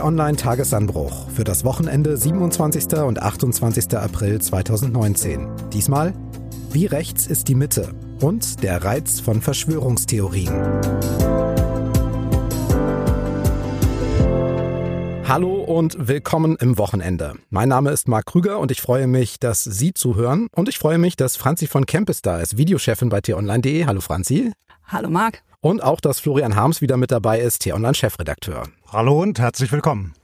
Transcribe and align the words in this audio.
T-Online 0.00 0.36
Tagesanbruch 0.36 1.28
für 1.28 1.44
das 1.44 1.62
Wochenende 1.62 2.16
27. 2.16 3.00
und 3.00 3.20
28. 3.20 3.98
April 3.98 4.40
2019. 4.40 5.46
Diesmal, 5.74 6.14
wie 6.70 6.86
rechts 6.86 7.26
ist 7.26 7.48
die 7.48 7.54
Mitte 7.54 7.90
und 8.18 8.62
der 8.62 8.82
Reiz 8.82 9.20
von 9.20 9.42
Verschwörungstheorien. 9.42 10.54
Hallo 15.28 15.56
und 15.64 16.08
willkommen 16.08 16.56
im 16.58 16.78
Wochenende. 16.78 17.34
Mein 17.50 17.68
Name 17.68 17.90
ist 17.90 18.08
Marc 18.08 18.24
Krüger 18.24 18.58
und 18.58 18.70
ich 18.70 18.80
freue 18.80 19.06
mich, 19.06 19.38
dass 19.38 19.64
Sie 19.64 19.92
zuhören 19.92 20.46
und 20.52 20.70
ich 20.70 20.78
freue 20.78 20.96
mich, 20.96 21.16
dass 21.16 21.36
Franzi 21.36 21.66
von 21.66 21.84
Kempis 21.84 22.22
da 22.22 22.40
ist, 22.40 22.56
Videochefin 22.56 23.10
bei 23.10 23.20
t-online.de. 23.20 23.84
Hallo 23.84 24.00
Franzi. 24.00 24.50
Hallo 24.86 25.10
Marc. 25.10 25.42
Und 25.62 25.82
auch, 25.82 26.00
dass 26.00 26.20
Florian 26.20 26.56
Harms 26.56 26.80
wieder 26.80 26.96
mit 26.96 27.10
dabei 27.10 27.38
ist, 27.38 27.60
T-Online-Chefredakteur. 27.60 28.68
Hallo 28.88 29.20
und 29.20 29.38
herzlich 29.38 29.70
willkommen. 29.70 30.14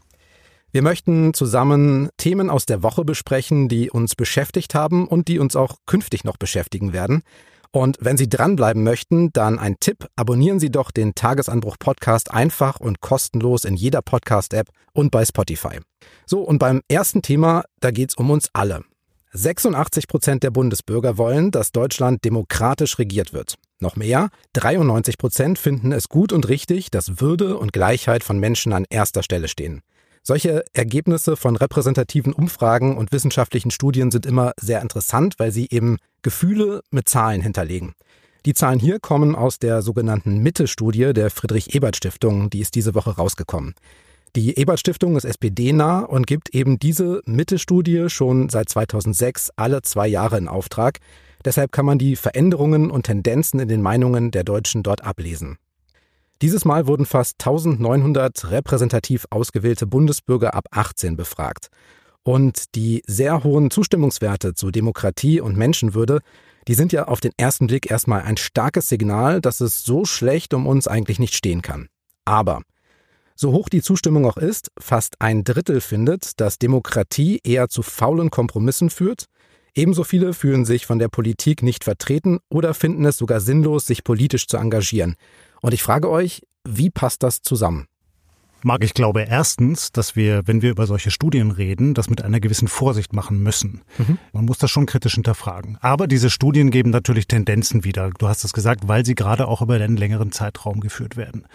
Wir 0.73 0.81
möchten 0.81 1.35
zusammen 1.35 2.09
Themen 2.17 2.49
aus 2.49 2.65
der 2.65 2.83
Woche 2.83 3.05
besprechen, 3.05 3.69
die 3.69 3.91
uns 3.91 4.15
beschäftigt 4.15 4.75
haben 4.75 5.07
und 5.07 5.29
die 5.29 5.39
uns 5.39 5.55
auch 5.55 5.77
künftig 5.85 6.25
noch 6.25 6.39
beschäftigen 6.39 6.95
werden. 6.95 7.23
Und 7.71 7.99
wenn 8.01 8.17
Sie 8.17 8.31
dranbleiben 8.31 8.83
möchten, 8.83 9.31
dann 9.35 9.59
ein 9.59 9.77
Tipp, 9.79 10.07
abonnieren 10.17 10.59
Sie 10.59 10.71
doch 10.71 10.91
den 10.91 11.15
Tagesanbruch 11.15 11.77
Podcast 11.79 12.31
einfach 12.31 12.81
und 12.81 13.03
kostenlos 13.03 13.67
in 13.67 13.75
jeder 13.75 14.01
Podcast-App 14.01 14.71
und 14.95 15.11
bei 15.11 15.27
Spotify. 15.27 15.81
So, 16.25 16.41
und 16.41 16.59
beim 16.59 16.81
ersten 16.89 17.21
Thema, 17.21 17.65
da 17.81 17.91
geht 17.91 18.09
es 18.11 18.15
um 18.15 18.31
uns 18.31 18.49
alle. 18.55 18.85
86 19.33 20.09
Prozent 20.09 20.43
der 20.45 20.51
Bundesbürger 20.51 21.19
wollen, 21.19 21.51
dass 21.51 21.73
Deutschland 21.73 22.25
demokratisch 22.25 22.99
regiert 22.99 23.35
wird. 23.35 23.57
Noch 23.79 23.97
mehr, 23.97 24.31
93 24.55 25.19
Prozent 25.19 25.59
finden 25.59 25.93
es 25.93 26.09
gut 26.09 26.33
und 26.33 26.49
richtig, 26.49 26.91
dass 26.91 27.21
Würde 27.21 27.59
und 27.59 27.73
Gleichheit 27.73 28.25
von 28.25 28.39
Menschen 28.39 28.73
an 28.73 28.87
erster 28.89 29.23
Stelle 29.23 29.49
stehen. 29.49 29.83
Solche 30.23 30.65
Ergebnisse 30.73 31.37
von 31.37 31.57
repräsentativen 31.57 32.33
Umfragen 32.33 32.97
und 32.97 33.13
wissenschaftlichen 33.13 33.71
Studien 33.71 34.11
sind 34.11 34.27
immer 34.27 34.53
sehr 34.59 34.83
interessant, 34.83 35.35
weil 35.39 35.53
sie 35.53 35.69
eben 35.71 35.99
Gefühle 36.23 36.83
mit 36.91 37.09
Zahlen 37.09 37.43
hinterlegen. 37.43 37.95
Die 38.47 38.55
Zahlen 38.55 38.81
hier 38.81 38.99
kommen 38.99 39.37
aus 39.37 39.59
der 39.59 39.83
sogenannten 39.83 40.39
Mitte-Studie 40.39 41.13
der 41.13 41.31
Friedrich-Ebert-Stiftung, 41.31 42.49
die 42.49 42.61
ist 42.61 42.75
diese 42.75 42.95
Woche 42.95 43.11
rausgekommen. 43.11 43.75
Die 44.37 44.59
Ebert-Stiftung 44.59 45.17
ist 45.17 45.25
SPD-nah 45.25 46.01
und 46.01 46.27
gibt 46.27 46.55
eben 46.55 46.79
diese 46.79 47.23
Mitte-Studie 47.25 48.07
schon 48.09 48.49
seit 48.49 48.69
2006 48.69 49.51
alle 49.57 49.83
zwei 49.83 50.09
Jahre 50.09 50.39
in 50.39 50.49
Auftrag. 50.49 50.99
Deshalb 51.47 51.71
kann 51.71 51.87
man 51.87 51.97
die 51.97 52.17
Veränderungen 52.17 52.91
und 52.91 53.05
Tendenzen 53.05 53.61
in 53.61 53.69
den 53.69 53.81
Meinungen 53.81 54.33
der 54.33 54.43
Deutschen 54.43 54.83
dort 54.83 55.05
ablesen. 55.05 55.59
Dieses 56.43 56.65
Mal 56.65 56.89
wurden 56.89 57.07
fast 57.07 57.37
1900 57.39 58.51
repräsentativ 58.51 59.27
ausgewählte 59.31 59.87
Bundesbürger 59.87 60.55
ab 60.55 60.67
18 60.73 61.17
befragt. 61.17 61.69
Und 62.25 62.75
die 62.75 63.05
sehr 63.07 63.45
hohen 63.45 63.71
Zustimmungswerte 63.71 64.55
zu 64.55 64.73
Demokratie 64.73 65.41
und 65.41 65.57
Menschenwürde, 65.57 66.19
die 66.67 66.75
sind 66.75 66.93
ja 66.93 67.07
auf 67.07 67.21
den 67.21 67.33
ersten 67.37 67.69
Blick 67.69 67.89
erstmal 67.89 68.23
ein 68.23 68.37
starkes 68.37 68.89
Signal, 68.89 69.41
dass 69.41 69.61
es 69.61 69.85
so 69.85 70.05
schlecht 70.05 70.53
um 70.53 70.67
uns 70.67 70.89
eigentlich 70.89 71.21
nicht 71.21 71.37
stehen 71.37 71.63
kann. 71.63 71.87
Aber 72.25 72.63
so 73.37 73.53
hoch 73.53 73.69
die 73.69 73.83
Zustimmung 73.83 74.27
auch 74.27 74.37
ist, 74.37 74.73
fast 74.77 75.21
ein 75.21 75.45
Drittel 75.45 75.81
findet, 75.81 76.41
dass 76.41 76.59
Demokratie 76.59 77.41
eher 77.45 77.69
zu 77.69 77.83
faulen 77.83 78.31
Kompromissen 78.31 78.91
führt 78.91 79.27
Ebenso 79.77 80.05
viele 80.05 80.33
fühlen 80.33 80.65
sich 80.65 80.87
von 80.87 80.99
der 80.99 81.09
Politik 81.09 81.63
nicht 81.63 81.85
vertreten 81.85 82.39
oder 82.49 82.73
finden 82.73 83.05
es 83.05 83.19
sogar 83.19 83.41
sinnlos, 83.41 83.87
sich 83.87 84.05
politisch 84.05 84.47
zu 84.47 84.57
engagieren. 84.57 85.17
Und 85.61 85.75
ich 85.75 85.83
frage 85.83 86.09
euch, 86.09 86.41
wie 86.67 86.89
passt 86.89 87.23
das 87.23 87.43
zusammen? 87.43 87.87
Marc, 88.63 88.83
ich 88.83 88.95
glaube 88.95 89.27
erstens, 89.29 89.93
dass 89.93 90.17
wir, 90.17 90.47
wenn 90.47 90.63
wir 90.63 90.71
über 90.71 90.87
solche 90.87 91.11
Studien 91.11 91.51
reden, 91.51 91.93
das 91.93 92.09
mit 92.09 92.23
einer 92.23 92.41
gewissen 92.41 92.69
Vorsicht 92.69 93.13
machen 93.13 93.43
müssen. 93.43 93.83
Mhm. 93.99 94.19
Man 94.33 94.47
muss 94.47 94.57
das 94.57 94.71
schon 94.71 94.87
kritisch 94.87 95.15
hinterfragen. 95.15 95.77
Aber 95.83 96.07
diese 96.07 96.31
Studien 96.31 96.71
geben 96.71 96.89
natürlich 96.89 97.29
Tendenzen 97.29 97.85
wieder. 97.85 98.11
Du 98.19 98.29
hast 98.29 98.45
es 98.45 98.55
gesagt, 98.55 98.89
weil 98.89 99.05
sie 99.05 99.15
gerade 99.15 99.47
auch 99.47 99.61
über 99.61 99.75
einen 99.75 99.99
längeren 99.99 100.33
Zeitraum 100.33 100.81
geführt 100.81 101.19
werden. 101.19 101.47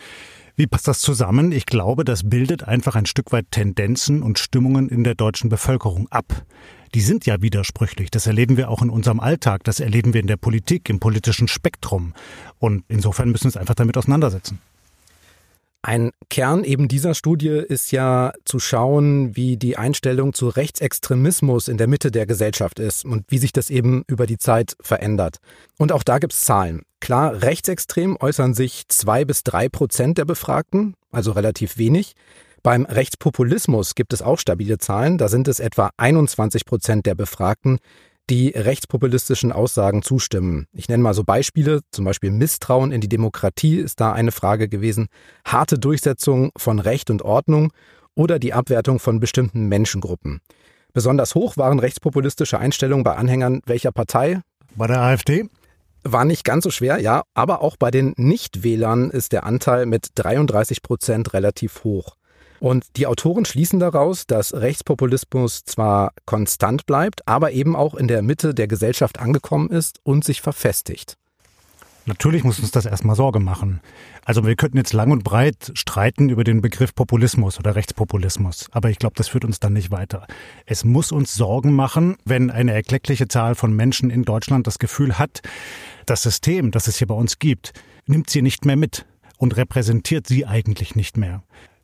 Wie 0.56 0.68
passt 0.68 0.88
das 0.88 1.00
zusammen? 1.00 1.52
Ich 1.52 1.66
glaube, 1.66 2.04
das 2.06 2.30
bildet 2.30 2.64
einfach 2.64 2.96
ein 2.96 3.06
Stück 3.06 3.32
weit 3.32 3.46
Tendenzen 3.52 4.22
und 4.22 4.40
Stimmungen 4.40 4.90
in 4.90 5.04
der 5.04 5.16
deutschen 5.16 5.50
Bevölkerung 5.50 6.08
ab 6.10 6.46
die 6.94 7.02
sind 7.02 7.26
ja 7.26 7.42
widersprüchlich. 7.42 8.12
Das 8.12 8.28
erleben 8.28 8.58
wir 8.58 8.70
auch 8.70 8.82
in 8.82 8.90
unserem 8.90 9.20
Alltag, 9.20 9.64
das 9.64 9.80
erleben 9.80 10.14
wir 10.14 10.22
in 10.22 10.28
der 10.28 10.38
Politik, 10.38 10.90
im 10.90 11.00
politischen 11.00 11.48
Spektrum. 11.48 12.14
Und 12.60 12.84
insofern 12.88 13.30
müssen 13.30 13.46
wir 13.46 13.50
uns 13.50 13.58
einfach 13.58 13.76
damit 13.76 13.98
auseinandersetzen. 13.98 14.60
Ein 15.84 16.12
Kern 16.30 16.64
eben 16.64 16.88
dieser 16.88 17.16
Studie 17.16 17.50
ist 17.50 17.92
ja 17.92 18.34
zu 18.46 18.60
schauen, 18.60 19.36
wie 19.36 19.58
die 19.58 19.78
Einstellung 19.78 20.34
zu 20.34 20.48
Rechtsextremismus 20.48 21.68
in 21.68 21.78
der 21.78 21.88
Mitte 21.88 22.12
der 22.12 22.28
Gesellschaft 22.28 22.78
ist 22.78 23.04
und 23.04 23.26
wie 23.30 23.40
sich 23.40 23.52
das 23.52 23.72
eben 23.72 24.04
über 24.06 24.28
die 24.28 24.38
Zeit 24.38 24.76
verändert. 24.80 25.38
Und 25.80 25.92
auch 25.92 26.04
da 26.04 26.20
gibt 26.20 26.34
es 26.34 26.46
Zahlen. 26.46 26.84
Klar, 27.00 27.42
rechtsextrem 27.42 28.16
äußern 28.20 28.54
sich 28.54 28.84
zwei 28.90 29.26
bis 29.26 29.44
drei 29.44 29.70
Prozent 29.70 30.20
der 30.20 30.26
Befragten, 30.26 30.94
also 31.12 31.32
relativ 31.32 31.80
wenig. 31.80 32.14
Beim 32.62 32.86
Rechtspopulismus 32.86 33.96
gibt 33.96 34.14
es 34.14 34.22
auch 34.22 34.38
stabile 34.38 34.78
Zahlen. 34.78 35.18
Da 35.18 35.30
sind 35.30 35.48
es 35.48 35.60
etwa 35.60 35.90
21 35.98 36.66
Prozent 36.66 37.08
der 37.08 37.16
Befragten, 37.16 37.80
die 38.30 38.50
rechtspopulistischen 38.50 39.52
Aussagen 39.52 40.04
zustimmen. 40.04 40.68
Ich 40.74 40.88
nenne 40.88 41.04
mal 41.04 41.14
so 41.14 41.24
Beispiele, 41.24 41.82
zum 41.92 42.06
Beispiel 42.06 42.32
Misstrauen 42.32 42.92
in 42.92 43.02
die 43.02 43.10
Demokratie 43.10 43.78
ist 43.78 44.00
da 44.00 44.14
eine 44.14 44.32
Frage 44.32 44.70
gewesen, 44.70 45.08
harte 45.46 45.78
Durchsetzung 45.78 46.52
von 46.58 46.80
Recht 46.80 47.10
und 47.10 47.24
Ordnung 47.24 47.74
oder 48.16 48.40
die 48.40 48.54
Abwertung 48.54 49.00
von 49.00 49.20
bestimmten 49.20 49.68
Menschengruppen. 49.68 50.42
Besonders 50.94 51.36
hoch 51.36 51.58
waren 51.58 51.80
rechtspopulistische 51.80 52.60
Einstellungen 52.60 53.04
bei 53.04 53.16
Anhängern 53.16 53.62
welcher 53.66 53.92
Partei? 53.92 54.42
Bei 54.76 54.88
der 54.88 55.02
AfD? 55.02 55.50
War 56.04 56.26
nicht 56.26 56.44
ganz 56.44 56.64
so 56.64 56.72
schwer, 56.72 57.00
ja, 57.00 57.24
aber 57.34 57.62
auch 57.62 57.78
bei 57.78 57.92
den 57.92 58.14
Nichtwählern 58.18 59.12
ist 59.12 59.34
der 59.34 59.46
Anteil 59.46 59.86
mit 59.86 60.08
33 60.16 60.82
Prozent 60.82 61.34
relativ 61.34 61.84
hoch. 61.84 62.16
Und 62.62 62.96
die 62.96 63.08
Autoren 63.08 63.44
schließen 63.44 63.80
daraus, 63.80 64.28
dass 64.28 64.54
Rechtspopulismus 64.54 65.64
zwar 65.66 66.14
konstant 66.28 66.86
bleibt, 66.86 67.28
aber 67.28 67.54
eben 67.54 67.76
auch 67.76 67.96
in 67.96 68.08
der 68.08 68.22
Mitte 68.22 68.54
der 68.54 68.68
Gesellschaft 68.68 69.20
angekommen 69.20 69.72
ist 69.72 70.00
und 70.04 70.24
sich 70.24 70.42
verfestigt. 70.42 71.18
Natürlich 72.06 72.44
muss 72.44 72.60
uns 72.60 72.70
das 72.70 72.86
erstmal 72.86 73.16
Sorge 73.16 73.40
machen. 73.40 73.82
Also 74.26 74.46
wir 74.46 74.56
könnten 74.56 74.78
jetzt 74.78 74.94
lang 74.94 75.10
und 75.12 75.24
breit 75.24 75.72
streiten 75.74 76.30
über 76.30 76.44
den 76.44 76.62
Begriff 76.62 76.94
Populismus 76.94 77.58
oder 77.58 77.76
Rechtspopulismus, 77.76 78.68
aber 78.72 78.92
ich 78.92 79.00
glaube, 79.00 79.16
das 79.16 79.30
führt 79.30 79.46
uns 79.46 79.60
dann 79.60 79.74
nicht 79.74 79.90
weiter. 79.90 80.28
Es 80.68 80.84
muss 80.86 81.12
uns 81.12 81.34
Sorgen 81.34 81.74
machen, 81.74 82.16
wenn 82.26 82.52
eine 82.52 82.74
erkleckliche 82.74 83.28
Zahl 83.28 83.56
von 83.56 83.76
Menschen 83.76 84.12
in 84.12 84.24
Deutschland 84.24 84.68
das 84.68 84.78
Gefühl 84.78 85.18
hat, 85.18 85.42
das 86.06 86.22
System, 86.22 86.70
das 86.70 86.88
es 86.88 86.98
hier 86.98 87.08
bei 87.08 87.16
uns 87.16 87.40
gibt, 87.40 87.74
nimmt 88.06 88.30
sie 88.30 88.44
nicht 88.44 88.66
mehr 88.66 88.78
mit 88.78 89.08
und 89.38 89.58
repräsentiert 89.58 90.28
sie 90.28 90.46
eigentlich 90.46 90.96
nicht 90.96 91.18
mehr. 91.18 91.42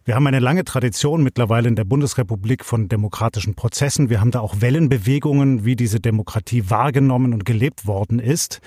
Wir 0.08 0.16
haben 0.16 0.26
eine 0.26 0.40
lange 0.40 0.64
Tradition 0.64 1.22
mittlerweile 1.22 1.68
in 1.68 1.76
der 1.76 1.84
Bundesrepublik 1.84 2.64
von 2.64 2.88
demokratischen 2.88 3.56
Prozessen. 3.56 4.10
Wir 4.10 4.22
haben 4.22 4.32
da 4.32 4.40
auch 4.40 4.62
Wellenbewegungen, 4.62 5.66
wie 5.66 5.76
diese 5.76 6.00
Demokratie 6.00 6.70
wahrgenommen 6.70 7.34
und 7.34 7.44
gelebt 7.44 7.86
worden 7.86 8.20
ist. 8.20 8.62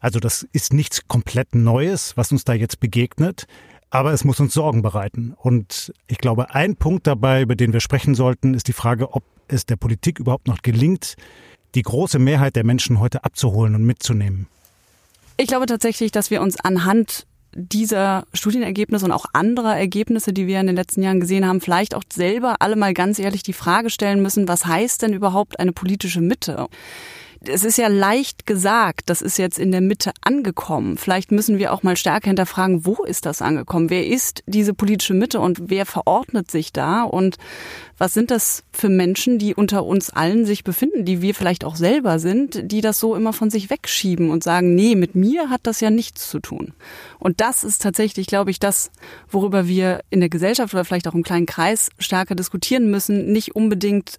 Also 0.00 0.20
das 0.20 0.46
ist 0.52 0.74
nichts 0.74 1.08
komplett 1.08 1.54
Neues, 1.54 2.14
was 2.18 2.30
uns 2.30 2.44
da 2.44 2.52
jetzt 2.52 2.78
begegnet. 2.78 3.46
Aber 3.88 4.12
es 4.12 4.24
muss 4.24 4.38
uns 4.38 4.52
Sorgen 4.52 4.82
bereiten. 4.82 5.32
Und 5.38 5.94
ich 6.08 6.18
glaube, 6.18 6.54
ein 6.54 6.76
Punkt 6.76 7.06
dabei, 7.06 7.40
über 7.40 7.56
den 7.56 7.72
wir 7.72 7.80
sprechen 7.80 8.14
sollten, 8.14 8.52
ist 8.52 8.68
die 8.68 8.74
Frage, 8.74 9.14
ob 9.14 9.24
es 9.48 9.64
der 9.64 9.76
Politik 9.76 10.18
überhaupt 10.18 10.46
noch 10.46 10.60
gelingt, 10.60 11.14
die 11.74 11.82
große 11.82 12.18
Mehrheit 12.18 12.54
der 12.54 12.66
Menschen 12.66 13.00
heute 13.00 13.24
abzuholen 13.24 13.74
und 13.74 13.86
mitzunehmen. 13.86 14.46
Ich 15.38 15.46
glaube 15.46 15.64
tatsächlich, 15.64 16.12
dass 16.12 16.30
wir 16.30 16.42
uns 16.42 16.60
anhand 16.60 17.26
dieser 17.54 18.24
Studienergebnisse 18.32 19.04
und 19.04 19.12
auch 19.12 19.26
anderer 19.32 19.76
Ergebnisse, 19.76 20.32
die 20.32 20.46
wir 20.46 20.60
in 20.60 20.66
den 20.66 20.76
letzten 20.76 21.02
Jahren 21.02 21.20
gesehen 21.20 21.46
haben, 21.46 21.60
vielleicht 21.60 21.94
auch 21.94 22.04
selber 22.12 22.56
alle 22.60 22.76
mal 22.76 22.94
ganz 22.94 23.18
ehrlich 23.18 23.42
die 23.42 23.52
Frage 23.52 23.90
stellen 23.90 24.22
müssen, 24.22 24.48
was 24.48 24.66
heißt 24.66 25.02
denn 25.02 25.12
überhaupt 25.12 25.58
eine 25.58 25.72
politische 25.72 26.20
Mitte? 26.20 26.68
Es 27.46 27.64
ist 27.64 27.78
ja 27.78 27.88
leicht 27.88 28.46
gesagt, 28.46 29.10
das 29.10 29.22
ist 29.22 29.38
jetzt 29.38 29.58
in 29.58 29.72
der 29.72 29.80
Mitte 29.80 30.12
angekommen. 30.20 30.96
Vielleicht 30.96 31.32
müssen 31.32 31.58
wir 31.58 31.72
auch 31.72 31.82
mal 31.82 31.96
stärker 31.96 32.28
hinterfragen, 32.28 32.86
wo 32.86 33.04
ist 33.04 33.26
das 33.26 33.42
angekommen? 33.42 33.90
Wer 33.90 34.06
ist 34.06 34.42
diese 34.46 34.74
politische 34.74 35.14
Mitte 35.14 35.40
und 35.40 35.70
wer 35.70 35.86
verordnet 35.86 36.50
sich 36.50 36.72
da? 36.72 37.02
Und 37.02 37.38
was 37.98 38.14
sind 38.14 38.30
das 38.30 38.64
für 38.72 38.88
Menschen, 38.88 39.38
die 39.38 39.54
unter 39.54 39.84
uns 39.84 40.10
allen 40.10 40.44
sich 40.44 40.64
befinden, 40.64 41.04
die 41.04 41.22
wir 41.22 41.34
vielleicht 41.34 41.64
auch 41.64 41.76
selber 41.76 42.18
sind, 42.18 42.70
die 42.70 42.80
das 42.80 42.98
so 42.98 43.14
immer 43.14 43.32
von 43.32 43.50
sich 43.50 43.70
wegschieben 43.70 44.30
und 44.30 44.42
sagen, 44.42 44.74
nee, 44.74 44.94
mit 44.94 45.14
mir 45.14 45.50
hat 45.50 45.60
das 45.64 45.80
ja 45.80 45.90
nichts 45.90 46.28
zu 46.28 46.40
tun. 46.40 46.74
Und 47.18 47.40
das 47.40 47.64
ist 47.64 47.82
tatsächlich, 47.82 48.26
glaube 48.26 48.50
ich, 48.50 48.58
das, 48.58 48.90
worüber 49.28 49.68
wir 49.68 50.00
in 50.10 50.20
der 50.20 50.28
Gesellschaft 50.28 50.74
oder 50.74 50.84
vielleicht 50.84 51.08
auch 51.08 51.14
im 51.14 51.22
kleinen 51.22 51.46
Kreis 51.46 51.90
stärker 51.98 52.34
diskutieren 52.34 52.90
müssen, 52.90 53.32
nicht 53.32 53.54
unbedingt 53.54 54.18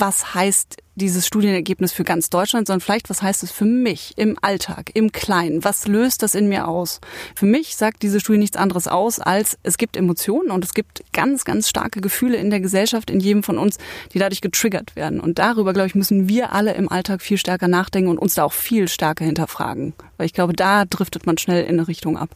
was 0.00 0.34
heißt 0.34 0.76
dieses 0.96 1.26
Studienergebnis 1.26 1.92
für 1.92 2.04
ganz 2.04 2.30
Deutschland, 2.30 2.66
sondern 2.66 2.80
vielleicht, 2.80 3.10
was 3.10 3.20
heißt 3.20 3.42
es 3.42 3.50
für 3.50 3.64
mich 3.64 4.12
im 4.16 4.36
Alltag, 4.40 4.90
im 4.94 5.10
Kleinen? 5.10 5.64
Was 5.64 5.88
löst 5.88 6.22
das 6.22 6.34
in 6.34 6.48
mir 6.48 6.68
aus? 6.68 7.00
Für 7.34 7.46
mich 7.46 7.76
sagt 7.76 8.02
diese 8.02 8.20
Studie 8.20 8.38
nichts 8.38 8.56
anderes 8.56 8.86
aus, 8.86 9.18
als 9.18 9.58
es 9.62 9.76
gibt 9.76 9.96
Emotionen 9.96 10.50
und 10.50 10.64
es 10.64 10.74
gibt 10.74 11.02
ganz, 11.12 11.44
ganz 11.44 11.68
starke 11.68 12.00
Gefühle 12.00 12.36
in 12.36 12.50
der 12.50 12.60
Gesellschaft, 12.60 13.10
in 13.10 13.20
jedem 13.20 13.42
von 13.42 13.58
uns, 13.58 13.78
die 14.12 14.18
dadurch 14.18 14.40
getriggert 14.40 14.94
werden. 14.94 15.20
Und 15.20 15.38
darüber, 15.38 15.72
glaube 15.72 15.88
ich, 15.88 15.94
müssen 15.94 16.28
wir 16.28 16.52
alle 16.52 16.74
im 16.74 16.88
Alltag 16.88 17.22
viel 17.22 17.38
stärker 17.38 17.68
nachdenken 17.68 18.10
und 18.10 18.18
uns 18.18 18.34
da 18.34 18.44
auch 18.44 18.52
viel 18.52 18.88
stärker 18.88 19.24
hinterfragen. 19.24 19.94
Weil 20.16 20.26
ich 20.26 20.32
glaube, 20.32 20.52
da 20.52 20.84
driftet 20.84 21.26
man 21.26 21.38
schnell 21.38 21.64
in 21.64 21.78
eine 21.78 21.88
Richtung 21.88 22.16
ab. 22.16 22.30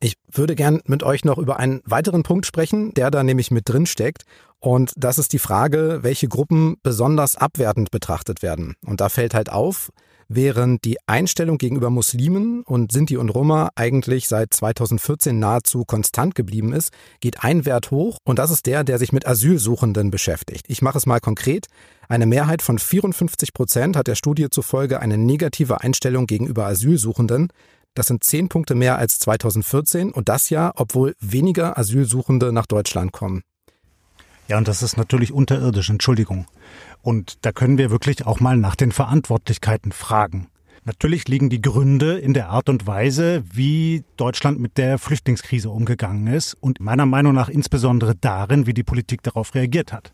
Ich 0.00 0.16
würde 0.30 0.54
gern 0.54 0.80
mit 0.84 1.02
euch 1.02 1.24
noch 1.24 1.38
über 1.38 1.58
einen 1.58 1.80
weiteren 1.84 2.22
Punkt 2.22 2.46
sprechen, 2.46 2.92
der 2.94 3.10
da 3.10 3.22
nämlich 3.22 3.50
mit 3.50 3.68
drin 3.68 3.86
steckt. 3.86 4.24
Und 4.58 4.92
das 4.96 5.18
ist 5.18 5.32
die 5.32 5.38
Frage, 5.38 6.00
welche 6.02 6.28
Gruppen 6.28 6.76
besonders 6.82 7.36
abwertend 7.36 7.90
betrachtet 7.90 8.42
werden. 8.42 8.74
Und 8.84 9.00
da 9.00 9.08
fällt 9.08 9.34
halt 9.34 9.50
auf, 9.50 9.90
während 10.28 10.84
die 10.84 10.96
Einstellung 11.06 11.58
gegenüber 11.58 11.90
Muslimen 11.90 12.62
und 12.62 12.92
Sinti 12.92 13.16
und 13.16 13.28
Roma 13.28 13.70
eigentlich 13.74 14.28
seit 14.28 14.52
2014 14.52 15.38
nahezu 15.38 15.84
konstant 15.84 16.34
geblieben 16.34 16.72
ist, 16.72 16.92
geht 17.20 17.44
ein 17.44 17.64
Wert 17.64 17.90
hoch 17.90 18.18
und 18.24 18.38
das 18.38 18.50
ist 18.50 18.66
der, 18.66 18.84
der 18.84 18.98
sich 18.98 19.12
mit 19.12 19.26
Asylsuchenden 19.26 20.10
beschäftigt. 20.10 20.66
Ich 20.68 20.82
mache 20.82 20.98
es 20.98 21.06
mal 21.06 21.20
konkret. 21.20 21.66
Eine 22.08 22.26
Mehrheit 22.26 22.62
von 22.62 22.78
54 22.78 23.52
Prozent 23.52 23.96
hat 23.96 24.06
der 24.06 24.14
Studie 24.14 24.48
zufolge 24.50 25.00
eine 25.00 25.18
negative 25.18 25.80
Einstellung 25.80 26.26
gegenüber 26.26 26.66
Asylsuchenden. 26.66 27.48
Das 27.96 28.08
sind 28.08 28.22
zehn 28.22 28.50
Punkte 28.50 28.74
mehr 28.74 28.98
als 28.98 29.18
2014 29.20 30.12
und 30.12 30.28
das 30.28 30.50
ja, 30.50 30.70
obwohl 30.76 31.14
weniger 31.18 31.78
Asylsuchende 31.78 32.52
nach 32.52 32.66
Deutschland 32.66 33.10
kommen. 33.10 33.42
Ja, 34.48 34.58
und 34.58 34.68
das 34.68 34.82
ist 34.82 34.98
natürlich 34.98 35.32
unterirdisch, 35.32 35.88
Entschuldigung. 35.88 36.46
Und 37.00 37.38
da 37.46 37.52
können 37.52 37.78
wir 37.78 37.90
wirklich 37.90 38.26
auch 38.26 38.38
mal 38.38 38.58
nach 38.58 38.76
den 38.76 38.92
Verantwortlichkeiten 38.92 39.92
fragen. 39.92 40.48
Natürlich 40.84 41.26
liegen 41.26 41.48
die 41.48 41.62
Gründe 41.62 42.18
in 42.18 42.34
der 42.34 42.50
Art 42.50 42.68
und 42.68 42.86
Weise, 42.86 43.42
wie 43.50 44.04
Deutschland 44.18 44.60
mit 44.60 44.76
der 44.76 44.98
Flüchtlingskrise 44.98 45.70
umgegangen 45.70 46.26
ist 46.26 46.52
und 46.52 46.80
meiner 46.80 47.06
Meinung 47.06 47.34
nach 47.34 47.48
insbesondere 47.48 48.14
darin, 48.14 48.66
wie 48.66 48.74
die 48.74 48.84
Politik 48.84 49.22
darauf 49.22 49.54
reagiert 49.54 49.94
hat. 49.94 50.12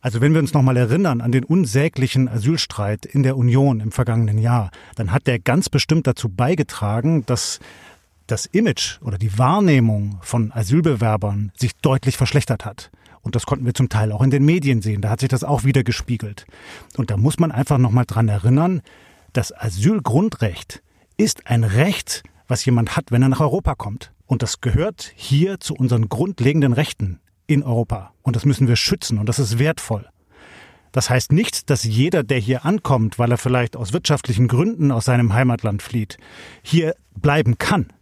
Also 0.00 0.20
wenn 0.20 0.32
wir 0.32 0.40
uns 0.40 0.54
nochmal 0.54 0.76
erinnern 0.76 1.20
an 1.20 1.32
den 1.32 1.42
unsäglichen 1.42 2.28
Asylstreit 2.28 3.04
in 3.04 3.24
der 3.24 3.36
Union 3.36 3.80
im 3.80 3.90
vergangenen 3.90 4.38
Jahr, 4.38 4.70
dann 4.94 5.10
hat 5.10 5.26
der 5.26 5.40
ganz 5.40 5.68
bestimmt 5.68 6.06
dazu 6.06 6.28
beigetragen, 6.28 7.26
dass 7.26 7.58
das 8.28 8.46
Image 8.46 9.00
oder 9.02 9.18
die 9.18 9.38
Wahrnehmung 9.38 10.18
von 10.20 10.52
Asylbewerbern 10.52 11.50
sich 11.56 11.74
deutlich 11.76 12.16
verschlechtert 12.16 12.64
hat. 12.64 12.90
Und 13.22 13.34
das 13.34 13.44
konnten 13.44 13.66
wir 13.66 13.74
zum 13.74 13.88
Teil 13.88 14.12
auch 14.12 14.22
in 14.22 14.30
den 14.30 14.44
Medien 14.44 14.82
sehen. 14.82 15.02
Da 15.02 15.10
hat 15.10 15.20
sich 15.20 15.28
das 15.28 15.42
auch 15.42 15.64
wieder 15.64 15.82
gespiegelt. 15.82 16.46
Und 16.96 17.10
da 17.10 17.16
muss 17.16 17.40
man 17.40 17.50
einfach 17.50 17.78
nochmal 17.78 18.04
dran 18.06 18.28
erinnern, 18.28 18.82
das 19.32 19.52
Asylgrundrecht 19.52 20.82
ist 21.16 21.48
ein 21.48 21.64
Recht, 21.64 22.22
was 22.46 22.64
jemand 22.64 22.96
hat, 22.96 23.10
wenn 23.10 23.22
er 23.22 23.28
nach 23.28 23.40
Europa 23.40 23.74
kommt. 23.74 24.12
Und 24.26 24.42
das 24.42 24.60
gehört 24.60 25.12
hier 25.16 25.58
zu 25.58 25.74
unseren 25.74 26.08
grundlegenden 26.08 26.72
Rechten 26.72 27.18
in 27.48 27.64
Europa. 27.64 28.12
Und 28.22 28.36
das 28.36 28.44
müssen 28.44 28.68
wir 28.68 28.76
schützen 28.76 29.18
und 29.18 29.28
das 29.28 29.40
ist 29.40 29.58
wertvoll. 29.58 30.06
Das 30.92 31.10
heißt 31.10 31.32
nicht, 31.32 31.70
dass 31.70 31.82
jeder, 31.82 32.22
der 32.22 32.38
hier 32.38 32.64
ankommt, 32.64 33.18
weil 33.18 33.30
er 33.30 33.38
vielleicht 33.38 33.76
aus 33.76 33.92
wirtschaftlichen 33.92 34.46
Gründen 34.46 34.92
aus 34.92 35.06
seinem 35.06 35.32
Heimatland 35.32 35.82
flieht, 35.82 36.18
hier 36.62 36.94
bleiben 37.16 37.58
kann. 37.58 37.92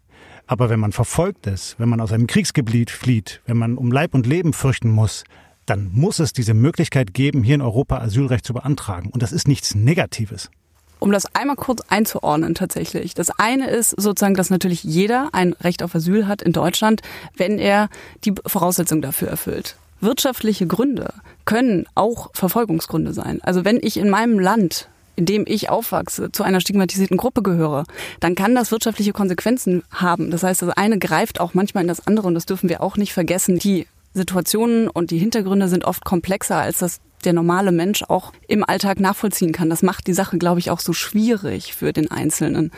Aber 0.46 0.70
wenn 0.70 0.78
man 0.78 0.92
verfolgt 0.92 1.46
ist, 1.46 1.78
wenn 1.78 1.88
man 1.88 2.00
aus 2.00 2.12
einem 2.12 2.26
Kriegsgebiet 2.26 2.90
flieht, 2.90 3.40
wenn 3.46 3.56
man 3.56 3.76
um 3.76 3.90
Leib 3.90 4.14
und 4.14 4.26
Leben 4.26 4.52
fürchten 4.52 4.90
muss, 4.90 5.24
dann 5.64 5.90
muss 5.92 6.20
es 6.20 6.32
diese 6.32 6.54
Möglichkeit 6.54 7.14
geben, 7.14 7.42
hier 7.42 7.56
in 7.56 7.62
Europa 7.62 7.98
Asylrecht 7.98 8.44
zu 8.44 8.54
beantragen. 8.54 9.10
Und 9.10 9.22
das 9.22 9.32
ist 9.32 9.48
nichts 9.48 9.74
Negatives. 9.74 10.50
Um 10.98 11.12
das 11.12 11.34
einmal 11.34 11.56
kurz 11.56 11.82
einzuordnen 11.88 12.54
tatsächlich. 12.54 13.14
Das 13.14 13.30
eine 13.30 13.68
ist 13.68 13.90
sozusagen, 13.90 14.34
dass 14.34 14.50
natürlich 14.50 14.82
jeder 14.82 15.30
ein 15.32 15.52
Recht 15.54 15.82
auf 15.82 15.94
Asyl 15.94 16.26
hat 16.26 16.42
in 16.42 16.52
Deutschland, 16.52 17.02
wenn 17.36 17.58
er 17.58 17.88
die 18.24 18.34
Voraussetzungen 18.46 19.02
dafür 19.02 19.28
erfüllt. 19.28 19.76
Wirtschaftliche 20.00 20.66
Gründe 20.66 21.12
können 21.44 21.86
auch 21.94 22.30
Verfolgungsgründe 22.34 23.12
sein. 23.12 23.40
Also 23.42 23.64
wenn 23.64 23.78
ich 23.82 23.96
in 23.96 24.10
meinem 24.10 24.38
Land 24.38 24.88
in 25.16 25.24
dem 25.24 25.44
ich 25.46 25.70
aufwachse, 25.70 26.30
zu 26.30 26.42
einer 26.42 26.60
stigmatisierten 26.60 27.16
Gruppe 27.16 27.42
gehöre, 27.42 27.84
dann 28.20 28.34
kann 28.34 28.54
das 28.54 28.70
wirtschaftliche 28.70 29.12
Konsequenzen 29.12 29.82
haben. 29.90 30.30
Das 30.30 30.42
heißt, 30.42 30.62
das 30.62 30.76
eine 30.76 30.98
greift 30.98 31.40
auch 31.40 31.54
manchmal 31.54 31.82
in 31.82 31.88
das 31.88 32.06
andere 32.06 32.28
und 32.28 32.34
das 32.34 32.46
dürfen 32.46 32.68
wir 32.68 32.82
auch 32.82 32.98
nicht 32.98 33.14
vergessen. 33.14 33.58
Die 33.58 33.86
Situationen 34.12 34.88
und 34.88 35.10
die 35.10 35.18
Hintergründe 35.18 35.68
sind 35.68 35.84
oft 35.84 36.04
komplexer, 36.04 36.56
als 36.56 36.78
das 36.78 37.00
der 37.24 37.32
normale 37.32 37.72
Mensch 37.72 38.02
auch 38.02 38.32
im 38.48 38.64
Alltag 38.64 39.00
nachvollziehen 39.00 39.52
kann. 39.52 39.70
Das 39.70 39.82
macht 39.82 40.06
die 40.06 40.12
Sache, 40.12 40.38
glaube 40.38 40.60
ich, 40.60 40.70
auch 40.70 40.80
so 40.80 40.92
schwierig 40.92 41.74
für 41.74 41.92
den 41.92 42.10
Einzelnen. 42.10 42.70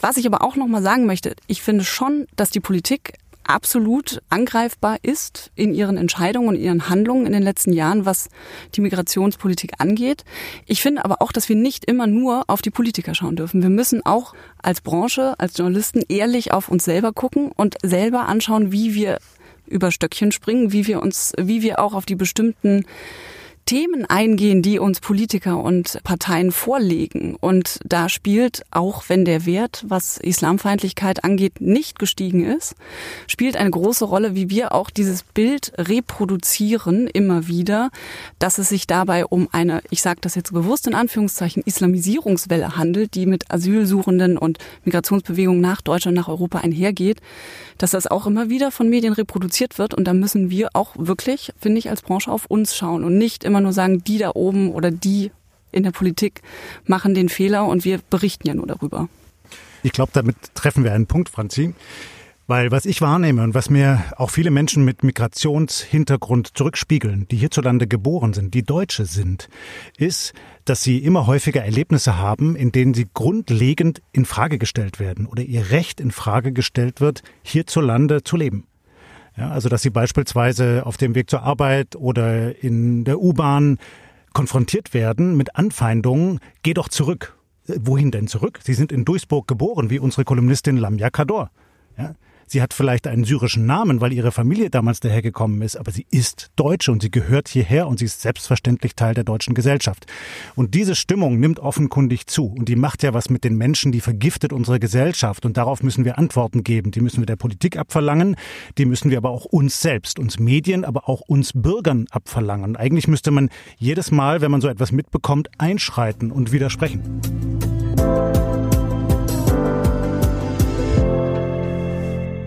Was 0.00 0.16
ich 0.16 0.26
aber 0.26 0.42
auch 0.42 0.56
noch 0.56 0.68
mal 0.68 0.82
sagen 0.82 1.06
möchte, 1.06 1.34
ich 1.48 1.62
finde 1.62 1.84
schon, 1.84 2.26
dass 2.36 2.50
die 2.50 2.60
Politik 2.60 3.14
absolut 3.48 4.20
angreifbar 4.28 4.98
ist 5.02 5.50
in 5.56 5.74
ihren 5.74 5.96
Entscheidungen 5.96 6.48
und 6.48 6.56
ihren 6.56 6.88
Handlungen 6.88 7.26
in 7.26 7.32
den 7.32 7.42
letzten 7.42 7.72
Jahren, 7.72 8.04
was 8.04 8.28
die 8.74 8.82
Migrationspolitik 8.82 9.72
angeht. 9.78 10.24
Ich 10.66 10.82
finde 10.82 11.04
aber 11.04 11.22
auch, 11.22 11.32
dass 11.32 11.48
wir 11.48 11.56
nicht 11.56 11.86
immer 11.86 12.06
nur 12.06 12.44
auf 12.46 12.62
die 12.62 12.70
Politiker 12.70 13.14
schauen 13.14 13.36
dürfen. 13.36 13.62
Wir 13.62 13.70
müssen 13.70 14.04
auch 14.04 14.34
als 14.62 14.82
Branche, 14.82 15.34
als 15.38 15.56
Journalisten 15.56 16.02
ehrlich 16.08 16.52
auf 16.52 16.68
uns 16.68 16.84
selber 16.84 17.12
gucken 17.12 17.50
und 17.56 17.76
selber 17.82 18.28
anschauen, 18.28 18.70
wie 18.70 18.94
wir 18.94 19.18
über 19.66 19.90
Stöckchen 19.90 20.30
springen, 20.30 20.72
wie 20.72 20.86
wir 20.86 21.02
uns, 21.02 21.32
wie 21.38 21.62
wir 21.62 21.80
auch 21.80 21.94
auf 21.94 22.06
die 22.06 22.16
bestimmten 22.16 22.84
Themen 23.68 24.06
eingehen, 24.06 24.62
die 24.62 24.78
uns 24.78 24.98
Politiker 24.98 25.62
und 25.62 26.02
Parteien 26.02 26.52
vorlegen. 26.52 27.36
Und 27.38 27.80
da 27.84 28.08
spielt, 28.08 28.62
auch 28.70 29.04
wenn 29.08 29.26
der 29.26 29.44
Wert, 29.44 29.84
was 29.86 30.16
Islamfeindlichkeit 30.16 31.22
angeht, 31.22 31.60
nicht 31.60 31.98
gestiegen 31.98 32.46
ist, 32.46 32.76
spielt 33.26 33.58
eine 33.58 33.68
große 33.68 34.06
Rolle, 34.06 34.34
wie 34.34 34.48
wir 34.48 34.72
auch 34.72 34.88
dieses 34.88 35.22
Bild 35.22 35.72
reproduzieren 35.76 37.08
immer 37.08 37.46
wieder, 37.46 37.90
dass 38.38 38.56
es 38.56 38.70
sich 38.70 38.86
dabei 38.86 39.26
um 39.26 39.50
eine, 39.52 39.82
ich 39.90 40.00
sage 40.00 40.20
das 40.22 40.34
jetzt 40.34 40.54
bewusst 40.54 40.86
in 40.86 40.94
Anführungszeichen, 40.94 41.62
Islamisierungswelle 41.62 42.78
handelt, 42.78 43.14
die 43.14 43.26
mit 43.26 43.50
Asylsuchenden 43.50 44.38
und 44.38 44.56
Migrationsbewegungen 44.86 45.60
nach 45.60 45.82
Deutschland, 45.82 46.16
nach 46.16 46.28
Europa 46.28 46.60
einhergeht, 46.60 47.20
dass 47.76 47.90
das 47.90 48.06
auch 48.06 48.26
immer 48.26 48.48
wieder 48.48 48.70
von 48.70 48.88
Medien 48.88 49.12
reproduziert 49.12 49.78
wird. 49.78 49.92
Und 49.92 50.04
da 50.08 50.14
müssen 50.14 50.48
wir 50.48 50.70
auch 50.72 50.94
wirklich, 50.96 51.52
finde 51.60 51.80
ich, 51.80 51.90
als 51.90 52.00
Branche 52.00 52.32
auf 52.32 52.46
uns 52.46 52.74
schauen 52.74 53.04
und 53.04 53.18
nicht 53.18 53.44
immer 53.44 53.57
immer 53.58 53.64
nur 53.64 53.72
sagen, 53.72 54.04
die 54.04 54.18
da 54.18 54.30
oben 54.34 54.70
oder 54.70 54.92
die 54.92 55.32
in 55.72 55.82
der 55.82 55.90
Politik 55.90 56.42
machen 56.86 57.14
den 57.14 57.28
Fehler 57.28 57.66
und 57.66 57.84
wir 57.84 57.98
berichten 58.08 58.46
ja 58.46 58.54
nur 58.54 58.68
darüber. 58.68 59.08
Ich 59.82 59.92
glaube, 59.92 60.12
damit 60.14 60.36
treffen 60.54 60.84
wir 60.84 60.92
einen 60.92 61.06
Punkt, 61.06 61.28
Franzi. 61.28 61.74
Weil 62.46 62.70
was 62.70 62.86
ich 62.86 63.02
wahrnehme 63.02 63.42
und 63.42 63.52
was 63.52 63.68
mir 63.68 64.02
auch 64.16 64.30
viele 64.30 64.50
Menschen 64.50 64.82
mit 64.82 65.02
Migrationshintergrund 65.02 66.56
zurückspiegeln, 66.56 67.28
die 67.28 67.36
hierzulande 67.36 67.86
geboren 67.86 68.32
sind, 68.32 68.54
die 68.54 68.62
Deutsche 68.62 69.04
sind, 69.04 69.50
ist, 69.98 70.32
dass 70.64 70.82
sie 70.82 70.98
immer 70.98 71.26
häufiger 71.26 71.62
Erlebnisse 71.62 72.16
haben, 72.16 72.56
in 72.56 72.72
denen 72.72 72.94
sie 72.94 73.06
grundlegend 73.12 74.00
in 74.12 74.24
Frage 74.24 74.56
gestellt 74.56 74.98
werden 74.98 75.26
oder 75.26 75.42
ihr 75.42 75.70
Recht 75.70 76.00
in 76.00 76.10
Frage 76.10 76.52
gestellt 76.52 77.02
wird, 77.02 77.22
hierzulande 77.42 78.22
zu 78.22 78.38
leben. 78.38 78.66
Ja, 79.38 79.50
also 79.50 79.68
dass 79.68 79.82
sie 79.82 79.90
beispielsweise 79.90 80.84
auf 80.84 80.96
dem 80.96 81.14
Weg 81.14 81.30
zur 81.30 81.42
Arbeit 81.42 81.94
oder 81.94 82.60
in 82.62 83.04
der 83.04 83.20
U-Bahn 83.20 83.78
konfrontiert 84.32 84.94
werden 84.94 85.36
mit 85.36 85.54
Anfeindungen, 85.54 86.40
geh 86.62 86.74
doch 86.74 86.88
zurück. 86.88 87.36
Wohin 87.66 88.10
denn 88.10 88.26
zurück? 88.26 88.60
Sie 88.62 88.74
sind 88.74 88.90
in 88.90 89.04
Duisburg 89.04 89.46
geboren, 89.46 89.90
wie 89.90 89.98
unsere 89.98 90.24
Kolumnistin 90.24 90.76
Lamia 90.76 91.10
Kador. 91.10 91.50
Ja, 91.96 92.14
Sie 92.50 92.62
hat 92.62 92.72
vielleicht 92.72 93.06
einen 93.06 93.24
syrischen 93.24 93.66
Namen, 93.66 94.00
weil 94.00 94.12
ihre 94.14 94.32
Familie 94.32 94.70
damals 94.70 95.00
dahergekommen 95.00 95.60
ist, 95.60 95.76
aber 95.76 95.90
sie 95.90 96.06
ist 96.10 96.50
Deutsche 96.56 96.90
und 96.90 97.02
sie 97.02 97.10
gehört 97.10 97.46
hierher 97.46 97.86
und 97.86 97.98
sie 97.98 98.06
ist 98.06 98.22
selbstverständlich 98.22 98.96
Teil 98.96 99.12
der 99.12 99.24
deutschen 99.24 99.52
Gesellschaft. 99.52 100.06
Und 100.54 100.74
diese 100.74 100.94
Stimmung 100.94 101.38
nimmt 101.38 101.60
offenkundig 101.60 102.26
zu 102.26 102.46
und 102.46 102.70
die 102.70 102.76
macht 102.76 103.02
ja 103.02 103.12
was 103.12 103.28
mit 103.28 103.44
den 103.44 103.56
Menschen, 103.56 103.92
die 103.92 104.00
vergiftet 104.00 104.54
unsere 104.54 104.80
Gesellschaft 104.80 105.44
und 105.44 105.58
darauf 105.58 105.82
müssen 105.82 106.06
wir 106.06 106.16
Antworten 106.16 106.64
geben. 106.64 106.90
Die 106.90 107.02
müssen 107.02 107.20
wir 107.20 107.26
der 107.26 107.36
Politik 107.36 107.76
abverlangen, 107.76 108.36
die 108.78 108.86
müssen 108.86 109.10
wir 109.10 109.18
aber 109.18 109.28
auch 109.28 109.44
uns 109.44 109.82
selbst, 109.82 110.18
uns 110.18 110.38
Medien, 110.38 110.86
aber 110.86 111.06
auch 111.08 111.20
uns 111.20 111.52
Bürgern 111.54 112.06
abverlangen. 112.10 112.76
Eigentlich 112.76 113.08
müsste 113.08 113.30
man 113.30 113.50
jedes 113.76 114.10
Mal, 114.10 114.40
wenn 114.40 114.50
man 114.50 114.62
so 114.62 114.68
etwas 114.68 114.90
mitbekommt, 114.90 115.50
einschreiten 115.58 116.32
und 116.32 116.50
widersprechen. 116.50 117.77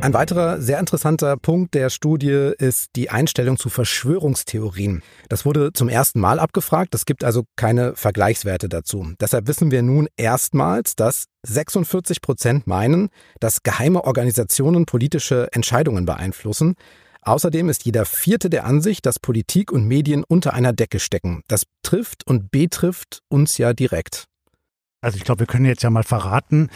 Ein 0.02 0.16
weiterer 0.16 0.60
sehr 0.60 0.80
interessanter 0.80 1.38
Punkt 1.38 1.76
der 1.76 1.92
Studie 1.92 2.54
ist 2.58 2.88
die 2.96 3.12
Einstellung 3.12 3.58
zu 3.58 3.70
Verschwörungstheorien. 3.70 5.04
Das 5.30 5.46
wurde 5.46 5.74
zum 5.74 5.90
ersten 5.90 6.20
Mal 6.20 6.40
abgefragt. 6.40 6.96
Es 6.96 7.06
gibt 7.06 7.24
also 7.24 7.44
keine 7.56 7.96
Vergleichswerte 7.96 8.68
dazu. 8.68 9.14
Deshalb 9.20 9.48
wissen 9.48 9.70
wir 9.70 9.84
nun 9.84 10.08
erstmals, 10.18 10.96
dass 10.96 11.26
46 11.46 12.20
Prozent 12.22 12.66
meinen, 12.66 13.10
dass 13.40 13.62
geheime 13.62 14.04
Organisationen 14.04 14.88
politische 14.88 15.50
Entscheidungen 15.52 16.08
beeinflussen. 16.08 16.74
Außerdem 17.22 17.70
ist 17.70 17.86
jeder 17.86 18.06
Vierte 18.06 18.50
der 18.50 18.66
Ansicht, 18.66 19.06
dass 19.06 19.20
Politik 19.20 19.72
und 19.72 19.88
Medien 19.88 20.24
unter 20.28 20.56
einer 20.56 20.74
Decke 20.74 21.00
stecken. 21.00 21.44
Das 21.48 21.66
trifft 21.84 22.26
und 22.26 22.50
betrifft 22.50 23.20
uns 23.30 23.60
ja 23.60 23.74
direkt. 23.74 24.26
Also 25.04 25.18
ich 25.18 25.24
glaube, 25.24 25.40
wir 25.40 25.48
können 25.48 25.66
jetzt 25.66 25.82
ja 25.82 25.90
mal 25.90 26.04
verraten, 26.04 26.70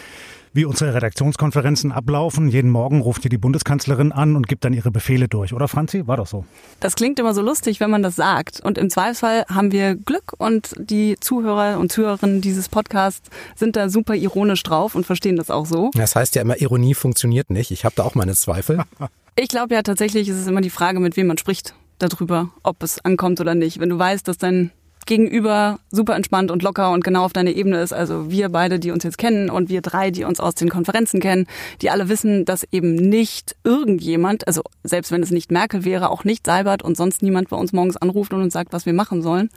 wie 0.51 0.65
unsere 0.65 0.95
Redaktionskonferenzen 0.95 1.91
ablaufen. 1.91 2.49
Jeden 2.49 2.71
Morgen 2.71 3.01
ruft 3.01 3.21
hier 3.21 3.29
die 3.29 3.37
Bundeskanzlerin 3.37 4.11
an 4.11 4.35
und 4.35 4.47
gibt 4.47 4.65
dann 4.65 4.73
ihre 4.73 4.89
Befehle 4.89 5.27
durch, 5.27 5.53
oder 5.53 5.67
Franzi? 5.67 6.07
War 6.07 6.17
doch 6.17 6.25
so. 6.25 6.43
Das 6.79 6.95
klingt 6.95 7.19
immer 7.19 7.35
so 7.35 7.43
lustig, 7.43 7.79
wenn 7.79 7.91
man 7.91 8.01
das 8.01 8.15
sagt. 8.15 8.61
Und 8.61 8.79
im 8.79 8.89
Zweifelsfall 8.89 9.45
haben 9.47 9.71
wir 9.71 9.93
Glück 9.93 10.33
und 10.39 10.73
die 10.79 11.17
Zuhörer 11.19 11.77
und 11.77 11.91
Zuhörerinnen 11.91 12.41
dieses 12.41 12.67
Podcasts 12.67 13.29
sind 13.55 13.75
da 13.75 13.89
super 13.89 14.15
ironisch 14.15 14.63
drauf 14.63 14.95
und 14.95 15.05
verstehen 15.05 15.35
das 15.35 15.51
auch 15.51 15.67
so. 15.67 15.91
Das 15.93 16.15
heißt 16.15 16.33
ja 16.33 16.41
immer, 16.41 16.59
Ironie 16.59 16.95
funktioniert 16.95 17.51
nicht. 17.51 17.69
Ich 17.69 17.85
habe 17.85 17.93
da 17.95 18.03
auch 18.03 18.15
meine 18.15 18.33
Zweifel. 18.33 18.83
Ich 19.37 19.49
glaube 19.49 19.73
ja 19.73 19.81
tatsächlich, 19.81 20.29
ist 20.29 20.37
es 20.37 20.47
immer 20.47 20.61
die 20.61 20.69
Frage, 20.69 21.01
mit 21.01 21.17
wem 21.17 21.27
man 21.27 21.37
spricht 21.37 21.75
darüber, 21.99 22.51
ob 22.63 22.81
es 22.81 23.03
ankommt 23.03 23.41
oder 23.41 23.53
nicht. 23.53 23.81
Wenn 23.81 23.89
du 23.89 23.99
weißt, 23.99 24.25
dass 24.29 24.37
dein 24.37 24.71
gegenüber 25.05 25.79
super 25.91 26.15
entspannt 26.15 26.51
und 26.51 26.63
locker 26.63 26.91
und 26.91 27.03
genau 27.03 27.23
auf 27.25 27.33
deiner 27.33 27.51
Ebene 27.51 27.81
ist. 27.81 27.93
Also 27.93 28.31
wir 28.31 28.49
beide, 28.49 28.79
die 28.79 28.91
uns 28.91 29.03
jetzt 29.03 29.17
kennen 29.17 29.49
und 29.49 29.69
wir 29.69 29.81
drei, 29.81 30.11
die 30.11 30.23
uns 30.23 30.39
aus 30.39 30.55
den 30.55 30.69
Konferenzen 30.69 31.19
kennen, 31.19 31.47
die 31.81 31.89
alle 31.89 32.09
wissen, 32.09 32.45
dass 32.45 32.65
eben 32.71 32.95
nicht 32.95 33.55
irgendjemand, 33.63 34.47
also 34.47 34.61
selbst 34.83 35.11
wenn 35.11 35.21
es 35.21 35.31
nicht 35.31 35.51
Merkel 35.51 35.85
wäre, 35.85 36.09
auch 36.09 36.23
nicht 36.23 36.45
Seibert 36.45 36.83
und 36.83 36.97
sonst 36.97 37.21
niemand 37.21 37.49
bei 37.49 37.57
uns 37.57 37.73
morgens 37.73 37.97
anruft 37.97 38.33
und 38.33 38.41
uns 38.41 38.53
sagt, 38.53 38.73
was 38.73 38.85
wir 38.85 38.93
machen 38.93 39.21
sollen, 39.21 39.49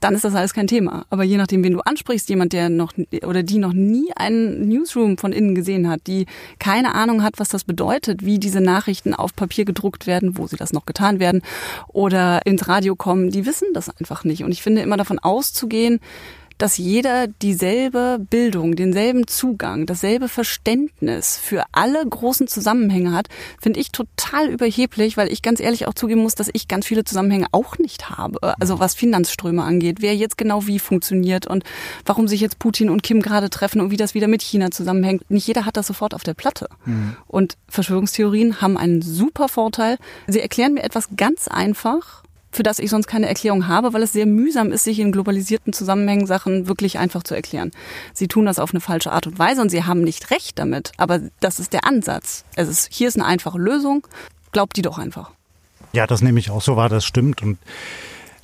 dann 0.00 0.14
ist 0.14 0.24
das 0.24 0.34
alles 0.34 0.54
kein 0.54 0.66
Thema. 0.66 1.06
Aber 1.10 1.24
je 1.24 1.36
nachdem, 1.36 1.64
wen 1.64 1.72
du 1.72 1.80
ansprichst, 1.80 2.28
jemand, 2.28 2.52
der 2.52 2.68
noch 2.68 2.92
oder 3.26 3.42
die 3.42 3.58
noch 3.58 3.72
nie 3.72 4.12
einen 4.16 4.68
Newsroom 4.68 5.18
von 5.18 5.32
innen 5.32 5.54
gesehen 5.54 5.88
hat, 5.88 6.06
die 6.06 6.26
keine 6.58 6.94
Ahnung 6.94 7.22
hat, 7.22 7.38
was 7.38 7.48
das 7.48 7.64
bedeutet, 7.64 8.24
wie 8.24 8.38
diese 8.38 8.60
Nachrichten 8.60 9.14
auf 9.14 9.34
Papier 9.34 9.64
gedruckt 9.64 10.06
werden, 10.06 10.38
wo 10.38 10.46
sie 10.46 10.56
das 10.56 10.72
noch 10.72 10.86
getan 10.86 11.18
werden 11.18 11.42
oder 11.88 12.46
ins 12.46 12.68
Radio 12.68 12.94
kommen, 12.94 13.30
die 13.30 13.46
wissen 13.46 13.68
das 13.74 13.88
einfach 13.88 14.24
nicht. 14.24 14.44
Und 14.44 14.52
ich 14.52 14.62
finde, 14.62 14.83
immer 14.84 14.96
davon 14.96 15.18
auszugehen, 15.18 16.00
dass 16.58 16.78
jeder 16.78 17.26
dieselbe 17.26 18.18
Bildung, 18.30 18.76
denselben 18.76 19.26
Zugang, 19.26 19.86
dasselbe 19.86 20.28
Verständnis 20.28 21.36
für 21.36 21.64
alle 21.72 22.04
großen 22.06 22.46
Zusammenhänge 22.46 23.12
hat, 23.12 23.28
finde 23.60 23.80
ich 23.80 23.90
total 23.90 24.48
überheblich, 24.48 25.16
weil 25.16 25.32
ich 25.32 25.42
ganz 25.42 25.60
ehrlich 25.60 25.86
auch 25.86 25.94
zugeben 25.94 26.22
muss, 26.22 26.34
dass 26.34 26.50
ich 26.52 26.68
ganz 26.68 26.86
viele 26.86 27.04
Zusammenhänge 27.04 27.46
auch 27.52 27.78
nicht 27.78 28.10
habe. 28.10 28.54
Also 28.60 28.78
was 28.78 28.94
Finanzströme 28.94 29.62
angeht, 29.62 29.98
wer 30.00 30.14
jetzt 30.14 30.38
genau 30.38 30.66
wie 30.66 30.78
funktioniert 30.78 31.46
und 31.46 31.64
warum 32.04 32.28
sich 32.28 32.40
jetzt 32.40 32.58
Putin 32.58 32.88
und 32.88 33.02
Kim 33.02 33.20
gerade 33.20 33.50
treffen 33.50 33.80
und 33.80 33.90
wie 33.90 33.96
das 33.96 34.14
wieder 34.14 34.28
mit 34.28 34.42
China 34.42 34.70
zusammenhängt. 34.70 35.28
Nicht 35.30 35.46
jeder 35.46 35.66
hat 35.66 35.76
das 35.76 35.86
sofort 35.86 36.14
auf 36.14 36.22
der 36.22 36.34
Platte. 36.34 36.68
Mhm. 36.84 37.16
Und 37.26 37.56
Verschwörungstheorien 37.68 38.60
haben 38.60 38.76
einen 38.76 39.02
super 39.02 39.48
Vorteil. 39.48 39.98
Sie 40.28 40.40
erklären 40.40 40.74
mir 40.74 40.84
etwas 40.84 41.08
ganz 41.16 41.48
einfach 41.48 42.22
für 42.54 42.62
das 42.62 42.78
ich 42.78 42.90
sonst 42.90 43.06
keine 43.06 43.28
Erklärung 43.28 43.66
habe, 43.66 43.92
weil 43.92 44.02
es 44.02 44.12
sehr 44.12 44.26
mühsam 44.26 44.70
ist, 44.70 44.84
sich 44.84 45.00
in 45.00 45.12
globalisierten 45.12 45.72
Zusammenhängen 45.72 46.26
Sachen 46.26 46.68
wirklich 46.68 46.98
einfach 46.98 47.24
zu 47.24 47.34
erklären. 47.34 47.72
Sie 48.12 48.28
tun 48.28 48.46
das 48.46 48.58
auf 48.58 48.70
eine 48.70 48.80
falsche 48.80 49.12
Art 49.12 49.26
und 49.26 49.38
Weise 49.38 49.60
und 49.60 49.70
sie 49.70 49.84
haben 49.84 50.02
nicht 50.02 50.30
recht 50.30 50.58
damit, 50.58 50.92
aber 50.96 51.20
das 51.40 51.58
ist 51.58 51.72
der 51.72 51.84
Ansatz. 51.84 52.44
Es 52.54 52.68
ist, 52.68 52.92
hier 52.92 53.08
ist 53.08 53.16
eine 53.16 53.26
einfache 53.26 53.58
Lösung, 53.58 54.06
glaubt 54.52 54.76
die 54.76 54.82
doch 54.82 54.98
einfach. 54.98 55.32
Ja, 55.92 56.06
das 56.06 56.22
nehme 56.22 56.38
ich 56.38 56.50
auch 56.50 56.62
so 56.62 56.76
wahr, 56.76 56.88
das 56.88 57.04
stimmt 57.04 57.42
und 57.42 57.58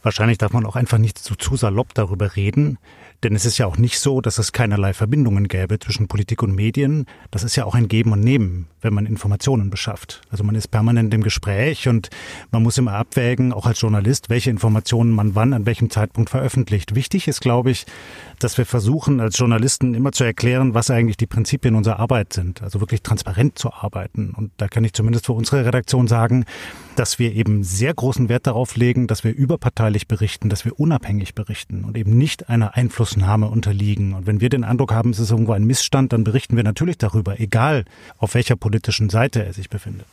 wahrscheinlich 0.02 0.38
darf 0.38 0.52
man 0.52 0.67
auch 0.67 0.76
einfach 0.76 0.99
nicht 0.99 1.19
zu, 1.19 1.37
zu 1.37 1.57
salopp 1.57 1.95
darüber 1.95 2.35
reden. 2.37 2.79
Denn 3.22 3.34
es 3.34 3.44
ist 3.44 3.58
ja 3.58 3.66
auch 3.66 3.76
nicht 3.76 3.98
so, 3.98 4.22
dass 4.22 4.38
es 4.38 4.52
keinerlei 4.52 4.94
Verbindungen 4.94 5.46
gäbe 5.46 5.78
zwischen 5.78 6.08
Politik 6.08 6.42
und 6.42 6.54
Medien. 6.54 7.04
Das 7.30 7.44
ist 7.44 7.54
ja 7.54 7.66
auch 7.66 7.74
ein 7.74 7.88
Geben 7.88 8.12
und 8.12 8.20
Nehmen, 8.20 8.66
wenn 8.80 8.94
man 8.94 9.04
Informationen 9.04 9.68
beschafft. 9.68 10.22
Also 10.30 10.42
man 10.42 10.54
ist 10.54 10.68
permanent 10.68 11.12
im 11.12 11.22
Gespräch 11.22 11.86
und 11.86 12.08
man 12.50 12.62
muss 12.62 12.78
immer 12.78 12.94
abwägen, 12.94 13.52
auch 13.52 13.66
als 13.66 13.82
Journalist, 13.82 14.30
welche 14.30 14.48
Informationen 14.48 15.10
man 15.10 15.34
wann, 15.34 15.52
an 15.52 15.66
welchem 15.66 15.90
Zeitpunkt 15.90 16.30
veröffentlicht. 16.30 16.94
Wichtig 16.94 17.28
ist, 17.28 17.42
glaube 17.42 17.70
ich, 17.70 17.84
dass 18.38 18.56
wir 18.56 18.64
versuchen, 18.64 19.20
als 19.20 19.38
Journalisten 19.38 19.92
immer 19.92 20.12
zu 20.12 20.24
erklären, 20.24 20.72
was 20.72 20.90
eigentlich 20.90 21.18
die 21.18 21.26
Prinzipien 21.26 21.74
unserer 21.74 21.98
Arbeit 21.98 22.32
sind. 22.32 22.62
Also 22.62 22.80
wirklich 22.80 23.02
transparent 23.02 23.58
zu 23.58 23.70
arbeiten. 23.70 24.32
Und 24.34 24.50
da 24.56 24.68
kann 24.68 24.84
ich 24.84 24.94
zumindest 24.94 25.26
für 25.26 25.34
unsere 25.34 25.66
Redaktion 25.66 26.08
sagen, 26.08 26.46
dass 26.96 27.18
wir 27.18 27.34
eben 27.34 27.64
sehr 27.64 27.92
großen 27.92 28.30
Wert 28.30 28.46
darauf 28.46 28.76
legen, 28.76 29.06
dass 29.06 29.24
wir 29.24 29.34
überparteilich 29.34 30.08
berichten, 30.08 30.48
dass 30.48 30.64
wir 30.64 30.80
unabhängig 30.80 31.34
berichten 31.34 31.84
und 31.84 31.98
eben 31.98 32.16
nicht 32.16 32.48
einer 32.48 32.76
Einfluss 32.76 33.10
Einflussnahme 33.11 33.49
unterliegen. 33.49 34.14
Und 34.14 34.26
wenn 34.26 34.40
wir 34.40 34.49
den 34.49 34.64
Eindruck 34.64 34.93
haben, 34.93 35.11
es 35.11 35.19
ist 35.19 35.31
irgendwo 35.31 35.52
ein 35.52 35.64
Missstand, 35.64 36.12
dann 36.12 36.25
berichten 36.25 36.57
wir 36.57 36.64
natürlich 36.64 36.99
darüber, 36.99 37.40
egal 37.40 37.85
auf 38.19 38.35
welcher 38.35 38.57
politischen 38.57 39.11
Seite 39.11 39.45
er 39.45 39.52
sich 39.52 39.69
befindet. 39.69 40.07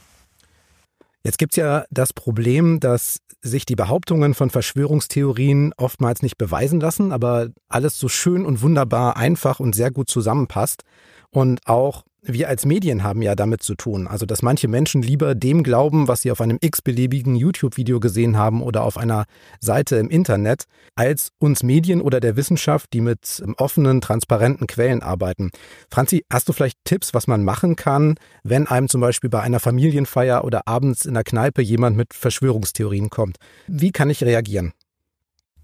Jetzt 1.24 1.38
gibt 1.38 1.54
es 1.54 1.58
ja 1.58 1.86
das 1.92 2.13
Problem, 2.13 2.80
dass 2.80 3.20
sich 3.42 3.66
die 3.66 3.75
Behauptungen 3.75 4.34
von 4.34 4.50
Verschwörungstheorien 4.50 5.74
oftmals 5.77 6.22
nicht 6.22 6.38
beweisen 6.38 6.80
lassen, 6.80 7.12
aber 7.12 7.50
alles 7.70 8.00
so 8.00 8.08
schön 8.08 8.46
und 8.46 8.62
wunderbar 8.62 9.18
einfach 9.18 9.60
und 9.60 9.75
sehr 9.75 9.92
gut 9.92 10.10
zusammenpasst. 10.10 10.84
Und 11.30 11.60
auch 11.68 12.04
wir 12.21 12.50
als 12.50 12.65
Medien 12.65 13.03
haben 13.03 13.21
ja 13.21 13.36
damit 13.36 13.63
zu 13.63 13.75
tun. 13.75 14.07
Also, 14.07 14.25
dass 14.25 14.41
manche 14.41 14.67
Menschen 14.67 15.01
lieber 15.01 15.36
dem 15.36 15.63
glauben, 15.63 16.07
was 16.07 16.21
sie 16.21 16.31
auf 16.31 16.41
einem 16.41 16.57
x-beliebigen 16.59 17.36
YouTube-Video 17.36 18.00
gesehen 18.00 18.38
haben 18.38 18.62
oder 18.62 18.83
auf 18.83 18.97
einer 18.97 19.25
Seite 19.59 19.97
im 19.97 20.09
Internet, 20.09 20.63
als 20.95 21.29
uns 21.39 21.63
Medien 21.63 22.01
oder 22.01 22.19
der 22.19 22.36
Wissenschaft, 22.36 22.91
die 22.93 23.01
mit 23.01 23.41
ähm, 23.43 23.55
offenen, 23.57 24.01
transparenten 24.01 24.67
Quellen 24.67 25.01
arbeiten. 25.01 25.51
Franzi, 25.91 26.25
hast 26.31 26.50
du 26.50 26.53
vielleicht 26.53 26.77
Tipps, 26.83 27.13
was 27.13 27.27
man 27.27 27.43
machen 27.43 27.75
kann, 27.75 28.15
wenn 28.43 28.67
einem 28.67 28.89
zum 28.89 29.01
Beispiel 29.01 29.29
bei 29.29 29.41
einer 29.41 29.59
Familienfeier 29.59 30.43
oder 30.43 30.67
abends 30.67 31.05
in 31.05 31.13
der 31.13 31.24
Kneipe 31.24 31.62
jemand 31.62 31.95
mit 31.95 32.13
Verschwörungstheorien 32.13 33.09
kommt? 33.09 33.38
Wie 33.67 33.91
kann 33.91 34.09
ich 34.09 34.24
reagieren? 34.24 34.74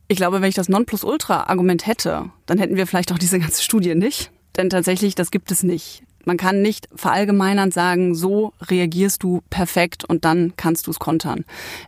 Ich 0.08 0.18
glaube, 0.18 0.42
wenn 0.42 0.50
ich 0.50 0.56
das 0.56 0.70
Nonplusultra-Argument 0.70 1.88
hätte, 1.88 2.30
dann 2.46 2.60
hätten 2.60 2.76
wir 2.76 2.86
vielleicht 2.86 3.12
auch 3.12 3.18
diese 3.18 3.40
ganze 3.40 3.64
Studie 3.64 3.96
nicht. 3.96 4.32
Denn 4.56 4.70
tatsächlich, 4.70 5.16
das 5.16 5.32
gibt 5.32 5.52
es 5.52 5.64
nicht. 5.64 6.04
Man 6.26 6.38
kann 6.38 6.62
nicht 6.62 6.88
verallgemeinernd 6.96 7.74
sagen, 7.74 8.16
so 8.16 8.54
reagierst 8.62 9.24
du 9.24 9.42
perfekt 9.50 10.06
und 10.06 10.26
dann 10.26 10.54
kannst 10.58 10.88
du 10.88 10.92
es 10.92 11.00
kontern. 11.00 11.46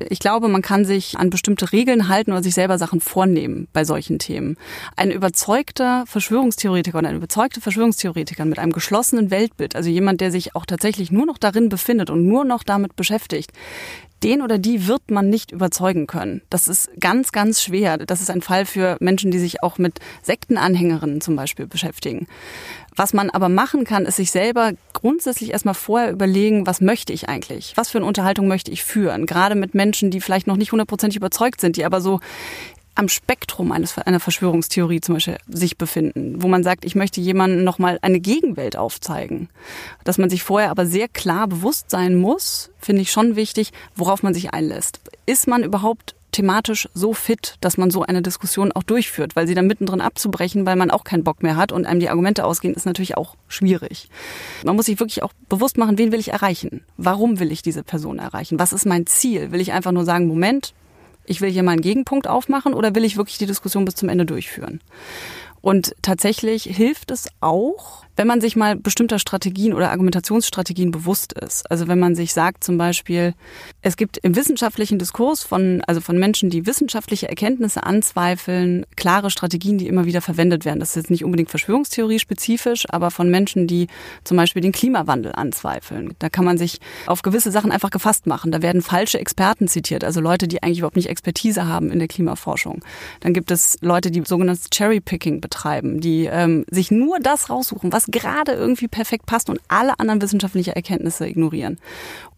Ich 0.09 0.19
glaube, 0.19 0.47
man 0.47 0.61
kann 0.61 0.85
sich 0.85 1.17
an 1.17 1.29
bestimmte 1.29 1.71
Regeln 1.71 2.09
halten 2.09 2.31
oder 2.31 2.43
sich 2.43 2.53
selber 2.53 2.77
Sachen 2.77 2.99
vornehmen 2.99 3.67
bei 3.71 3.85
solchen 3.85 4.19
Themen. 4.19 4.57
Ein 4.95 5.11
überzeugter 5.11 6.03
Verschwörungstheoretiker 6.07 6.97
oder 6.97 7.09
eine 7.09 7.17
überzeugte 7.17 7.61
Verschwörungstheoretikerin 7.61 8.49
mit 8.49 8.59
einem 8.59 8.73
geschlossenen 8.73 9.31
Weltbild, 9.31 9.75
also 9.75 9.89
jemand, 9.89 10.21
der 10.21 10.31
sich 10.31 10.55
auch 10.55 10.65
tatsächlich 10.65 11.11
nur 11.11 11.25
noch 11.25 11.37
darin 11.37 11.69
befindet 11.69 12.09
und 12.09 12.27
nur 12.27 12.43
noch 12.43 12.63
damit 12.63 12.95
beschäftigt, 12.95 13.51
den 14.23 14.41
oder 14.41 14.57
die 14.57 14.87
wird 14.87 15.11
man 15.11 15.29
nicht 15.29 15.51
überzeugen 15.51 16.07
können. 16.07 16.41
Das 16.49 16.67
ist 16.67 16.89
ganz, 16.99 17.31
ganz 17.31 17.61
schwer. 17.61 17.97
Das 17.97 18.21
ist 18.21 18.29
ein 18.29 18.41
Fall 18.41 18.65
für 18.65 18.97
Menschen, 18.99 19.31
die 19.31 19.39
sich 19.39 19.61
auch 19.61 19.77
mit 19.77 19.99
Sektenanhängerinnen 20.23 21.21
zum 21.21 21.35
Beispiel 21.35 21.67
beschäftigen. 21.67 22.27
Was 22.95 23.13
man 23.13 23.29
aber 23.29 23.49
machen 23.49 23.83
kann, 23.83 24.05
ist 24.05 24.15
sich 24.15 24.31
selber 24.31 24.71
grundsätzlich 24.93 25.51
erstmal 25.51 25.73
vorher 25.73 26.11
überlegen, 26.11 26.65
was 26.65 26.79
möchte 26.79 27.11
ich 27.11 27.27
eigentlich? 27.27 27.73
Was 27.75 27.89
für 27.89 27.97
eine 27.97 28.07
Unterhaltung 28.07 28.47
möchte 28.47 28.71
ich 28.71 28.83
führen? 28.83 29.25
Gerade 29.25 29.55
mit 29.55 29.75
Menschen, 29.75 30.11
die 30.11 30.21
vielleicht 30.21 30.47
noch 30.47 30.55
nicht 30.55 30.71
hundertprozentig 30.71 31.17
überzeugt 31.17 31.59
sind, 31.59 31.75
die 31.75 31.85
aber 31.85 31.99
so 31.99 32.21
am 32.95 33.09
Spektrum 33.09 33.71
eines, 33.71 33.97
einer 33.97 34.19
Verschwörungstheorie 34.19 35.01
zum 35.01 35.15
Beispiel 35.15 35.37
sich 35.47 35.77
befinden, 35.77 36.41
wo 36.41 36.47
man 36.47 36.63
sagt, 36.63 36.85
ich 36.85 36.95
möchte 36.95 37.21
jemandem 37.21 37.63
nochmal 37.63 37.99
eine 38.01 38.19
Gegenwelt 38.19 38.77
aufzeigen. 38.77 39.49
Dass 40.03 40.17
man 40.17 40.29
sich 40.29 40.43
vorher 40.43 40.71
aber 40.71 40.85
sehr 40.85 41.07
klar 41.07 41.47
bewusst 41.47 41.89
sein 41.89 42.15
muss, 42.15 42.71
finde 42.79 43.01
ich 43.01 43.11
schon 43.11 43.35
wichtig, 43.35 43.73
worauf 43.95 44.23
man 44.23 44.33
sich 44.33 44.53
einlässt. 44.53 45.01
Ist 45.25 45.47
man 45.47 45.63
überhaupt 45.63 46.15
thematisch 46.35 46.89
so 46.93 47.13
fit, 47.13 47.55
dass 47.61 47.77
man 47.77 47.91
so 47.91 48.03
eine 48.03 48.21
Diskussion 48.21 48.73
auch 48.73 48.83
durchführt, 48.83 49.37
weil 49.37 49.47
sie 49.47 49.53
dann 49.53 49.67
mittendrin 49.67 50.01
abzubrechen, 50.01 50.65
weil 50.65 50.75
man 50.75 50.91
auch 50.91 51.05
keinen 51.05 51.23
Bock 51.23 51.41
mehr 51.41 51.55
hat 51.55 51.71
und 51.71 51.85
einem 51.85 52.01
die 52.01 52.09
Argumente 52.09 52.43
ausgehen, 52.43 52.73
ist 52.73 52.85
natürlich 52.85 53.15
auch 53.15 53.35
schwierig. 53.47 54.09
Man 54.65 54.75
muss 54.75 54.87
sich 54.87 54.99
wirklich 54.99 55.23
auch 55.23 55.31
bewusst 55.47 55.77
machen, 55.77 55.97
wen 55.97 56.11
will 56.11 56.19
ich 56.19 56.33
erreichen? 56.33 56.83
Warum 56.97 57.39
will 57.39 57.53
ich 57.53 57.61
diese 57.61 57.83
Person 57.83 58.19
erreichen? 58.19 58.59
Was 58.59 58.73
ist 58.73 58.85
mein 58.85 59.07
Ziel? 59.07 59.53
Will 59.53 59.61
ich 59.61 59.71
einfach 59.71 59.93
nur 59.93 60.03
sagen, 60.03 60.27
Moment, 60.27 60.73
ich 61.27 61.41
will 61.41 61.51
hier 61.51 61.63
mal 61.63 61.71
einen 61.71 61.81
Gegenpunkt 61.81 62.27
aufmachen 62.27 62.73
oder 62.73 62.95
will 62.95 63.03
ich 63.03 63.17
wirklich 63.17 63.37
die 63.37 63.45
Diskussion 63.45 63.85
bis 63.85 63.95
zum 63.95 64.09
Ende 64.09 64.25
durchführen? 64.25 64.81
Und 65.61 65.95
tatsächlich 66.01 66.63
hilft 66.63 67.11
es 67.11 67.27
auch, 67.41 68.04
wenn 68.15 68.27
man 68.27 68.41
sich 68.41 68.55
mal 68.55 68.75
bestimmter 68.75 69.19
Strategien 69.19 69.73
oder 69.73 69.91
Argumentationsstrategien 69.91 70.91
bewusst 70.91 71.33
ist. 71.33 71.69
Also 71.69 71.87
wenn 71.87 71.99
man 71.99 72.15
sich 72.15 72.33
sagt 72.33 72.63
zum 72.63 72.77
Beispiel, 72.77 73.33
es 73.81 73.97
gibt 73.97 74.17
im 74.17 74.35
wissenschaftlichen 74.35 74.99
Diskurs 74.99 75.43
von, 75.43 75.81
also 75.87 76.01
von 76.01 76.17
Menschen, 76.17 76.49
die 76.49 76.65
wissenschaftliche 76.65 77.27
Erkenntnisse 77.27 77.83
anzweifeln, 77.83 78.85
klare 78.95 79.29
Strategien, 79.29 79.77
die 79.77 79.87
immer 79.87 80.05
wieder 80.05 80.21
verwendet 80.21 80.65
werden. 80.65 80.79
Das 80.79 80.89
ist 80.89 80.95
jetzt 80.95 81.11
nicht 81.11 81.25
unbedingt 81.25 81.49
Verschwörungstheorie 81.49 82.19
spezifisch, 82.19 82.85
aber 82.89 83.11
von 83.11 83.29
Menschen, 83.29 83.67
die 83.67 83.87
zum 84.23 84.37
Beispiel 84.37 84.61
den 84.61 84.71
Klimawandel 84.71 85.33
anzweifeln. 85.33 86.13
Da 86.19 86.29
kann 86.29 86.45
man 86.45 86.57
sich 86.57 86.79
auf 87.07 87.21
gewisse 87.21 87.51
Sachen 87.51 87.71
einfach 87.71 87.89
gefasst 87.89 88.27
machen. 88.27 88.51
Da 88.51 88.61
werden 88.61 88.81
falsche 88.81 89.19
Experten 89.19 89.67
zitiert, 89.67 90.03
also 90.03 90.21
Leute, 90.21 90.47
die 90.47 90.63
eigentlich 90.63 90.79
überhaupt 90.79 90.95
nicht 90.95 91.09
Expertise 91.09 91.67
haben 91.67 91.91
in 91.91 91.99
der 91.99 92.07
Klimaforschung. 92.07 92.83
Dann 93.19 93.33
gibt 93.33 93.51
es 93.51 93.77
Leute, 93.81 94.11
die 94.11 94.23
sogenanntes 94.25 94.69
Cherry-Picking 94.69 95.41
betreiben 95.41 95.95
die 96.05 96.25
ähm, 96.25 96.65
sich 96.69 96.91
nur 96.91 97.19
das 97.19 97.49
raussuchen, 97.49 97.91
was 97.91 98.04
gerade 98.07 98.53
irgendwie 98.53 98.87
perfekt 98.87 99.25
passt 99.25 99.49
und 99.49 99.59
alle 99.67 99.99
anderen 99.99 100.21
wissenschaftlichen 100.21 100.73
Erkenntnisse 100.73 101.27
ignorieren. 101.27 101.79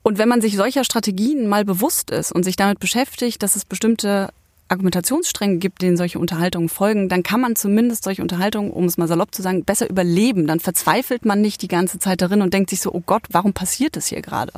Und 0.04 0.18
wenn 0.18 0.30
man 0.30 0.42
sich 0.42 0.56
solcher 0.56 0.84
Strategien 0.84 1.48
mal 1.48 1.66
bewusst 1.66 2.12
ist 2.12 2.32
und 2.32 2.44
sich 2.44 2.56
damit 2.56 2.80
beschäftigt, 2.80 3.44
dass 3.44 3.56
es 3.56 3.66
bestimmte 3.66 4.30
Argumentationsstränge 4.70 5.58
gibt, 5.58 5.82
denen 5.82 5.98
solche 5.98 6.20
Unterhaltungen 6.20 6.70
folgen, 6.70 7.10
dann 7.10 7.24
kann 7.24 7.40
man 7.40 7.56
zumindest 7.56 8.04
solche 8.04 8.22
Unterhaltungen, 8.22 8.72
um 8.72 8.86
es 8.86 8.98
mal 8.98 9.08
salopp 9.08 9.34
zu 9.34 9.42
sagen, 9.42 9.64
besser 9.64 9.90
überleben. 9.90 10.48
Dann 10.48 10.60
verzweifelt 10.60 11.26
man 11.26 11.42
nicht 11.42 11.62
die 11.62 11.68
ganze 11.68 12.00
Zeit 12.00 12.22
darin 12.22 12.42
und 12.42 12.54
denkt 12.54 12.70
sich 12.70 12.82
so, 12.82 12.92
oh 12.94 13.02
Gott, 13.06 13.24
warum 13.30 13.54
passiert 13.54 13.96
das 13.96 14.08
hier 14.08 14.22
gerade? 14.22 14.52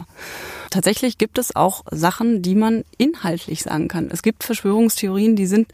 Tatsächlich 0.72 1.18
gibt 1.18 1.38
es 1.38 1.56
auch 1.56 1.84
Sachen, 1.92 2.42
die 2.42 2.56
man 2.56 2.84
inhaltlich 2.98 3.64
sagen 3.64 3.88
kann. 3.88 4.10
Es 4.12 4.24
gibt 4.24 4.44
Verschwörungstheorien, 4.44 5.36
die 5.36 5.48
sind 5.48 5.68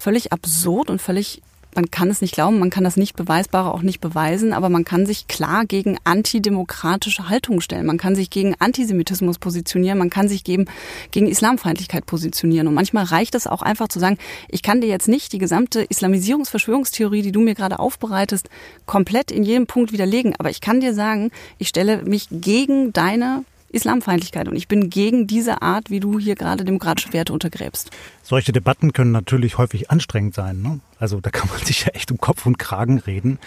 völlig 0.00 0.32
absurd 0.32 0.90
und 0.90 1.00
völlig 1.00 1.42
man 1.76 1.90
kann 1.90 2.10
es 2.10 2.20
nicht 2.20 2.34
glauben, 2.34 2.58
man 2.58 2.70
kann 2.70 2.84
das 2.84 2.96
nicht 2.96 3.14
beweisbare 3.14 3.72
auch 3.72 3.82
nicht 3.82 4.00
beweisen, 4.00 4.52
aber 4.52 4.68
man 4.68 4.84
kann 4.84 5.06
sich 5.06 5.28
klar 5.28 5.66
gegen 5.66 5.98
antidemokratische 6.04 7.28
Haltungen 7.28 7.60
stellen. 7.60 7.86
Man 7.86 7.98
kann 7.98 8.14
sich 8.16 8.30
gegen 8.30 8.54
Antisemitismus 8.58 9.38
positionieren, 9.38 9.98
man 9.98 10.10
kann 10.10 10.28
sich 10.28 10.42
gegen, 10.42 10.66
gegen 11.10 11.28
Islamfeindlichkeit 11.28 12.06
positionieren. 12.06 12.66
Und 12.66 12.74
manchmal 12.74 13.04
reicht 13.04 13.34
es 13.34 13.46
auch 13.46 13.62
einfach 13.62 13.88
zu 13.88 13.98
sagen, 13.98 14.18
ich 14.48 14.62
kann 14.62 14.80
dir 14.80 14.88
jetzt 14.88 15.06
nicht 15.06 15.32
die 15.32 15.38
gesamte 15.38 15.82
Islamisierungsverschwörungstheorie, 15.82 17.22
die 17.22 17.32
du 17.32 17.40
mir 17.40 17.54
gerade 17.54 17.78
aufbereitest, 17.78 18.48
komplett 18.86 19.30
in 19.30 19.42
jedem 19.42 19.66
Punkt 19.66 19.92
widerlegen, 19.92 20.34
aber 20.38 20.50
ich 20.50 20.60
kann 20.60 20.80
dir 20.80 20.94
sagen, 20.94 21.30
ich 21.58 21.68
stelle 21.68 22.02
mich 22.02 22.28
gegen 22.30 22.92
deine 22.92 23.44
Islamfeindlichkeit. 23.70 24.48
Und 24.48 24.56
ich 24.56 24.68
bin 24.68 24.90
gegen 24.90 25.26
diese 25.26 25.62
Art, 25.62 25.90
wie 25.90 26.00
du 26.00 26.18
hier 26.18 26.34
gerade 26.34 26.64
demokratische 26.64 27.12
Werte 27.12 27.32
untergräbst. 27.32 27.90
Solche 28.22 28.52
Debatten 28.52 28.92
können 28.92 29.12
natürlich 29.12 29.58
häufig 29.58 29.90
anstrengend 29.90 30.34
sein. 30.34 30.62
Ne? 30.62 30.80
Also 30.98 31.20
da 31.20 31.30
kann 31.30 31.48
man 31.48 31.58
sich 31.64 31.84
ja 31.84 31.88
echt 31.88 32.10
um 32.10 32.18
Kopf 32.18 32.46
und 32.46 32.58
Kragen 32.58 32.98
reden. 32.98 33.38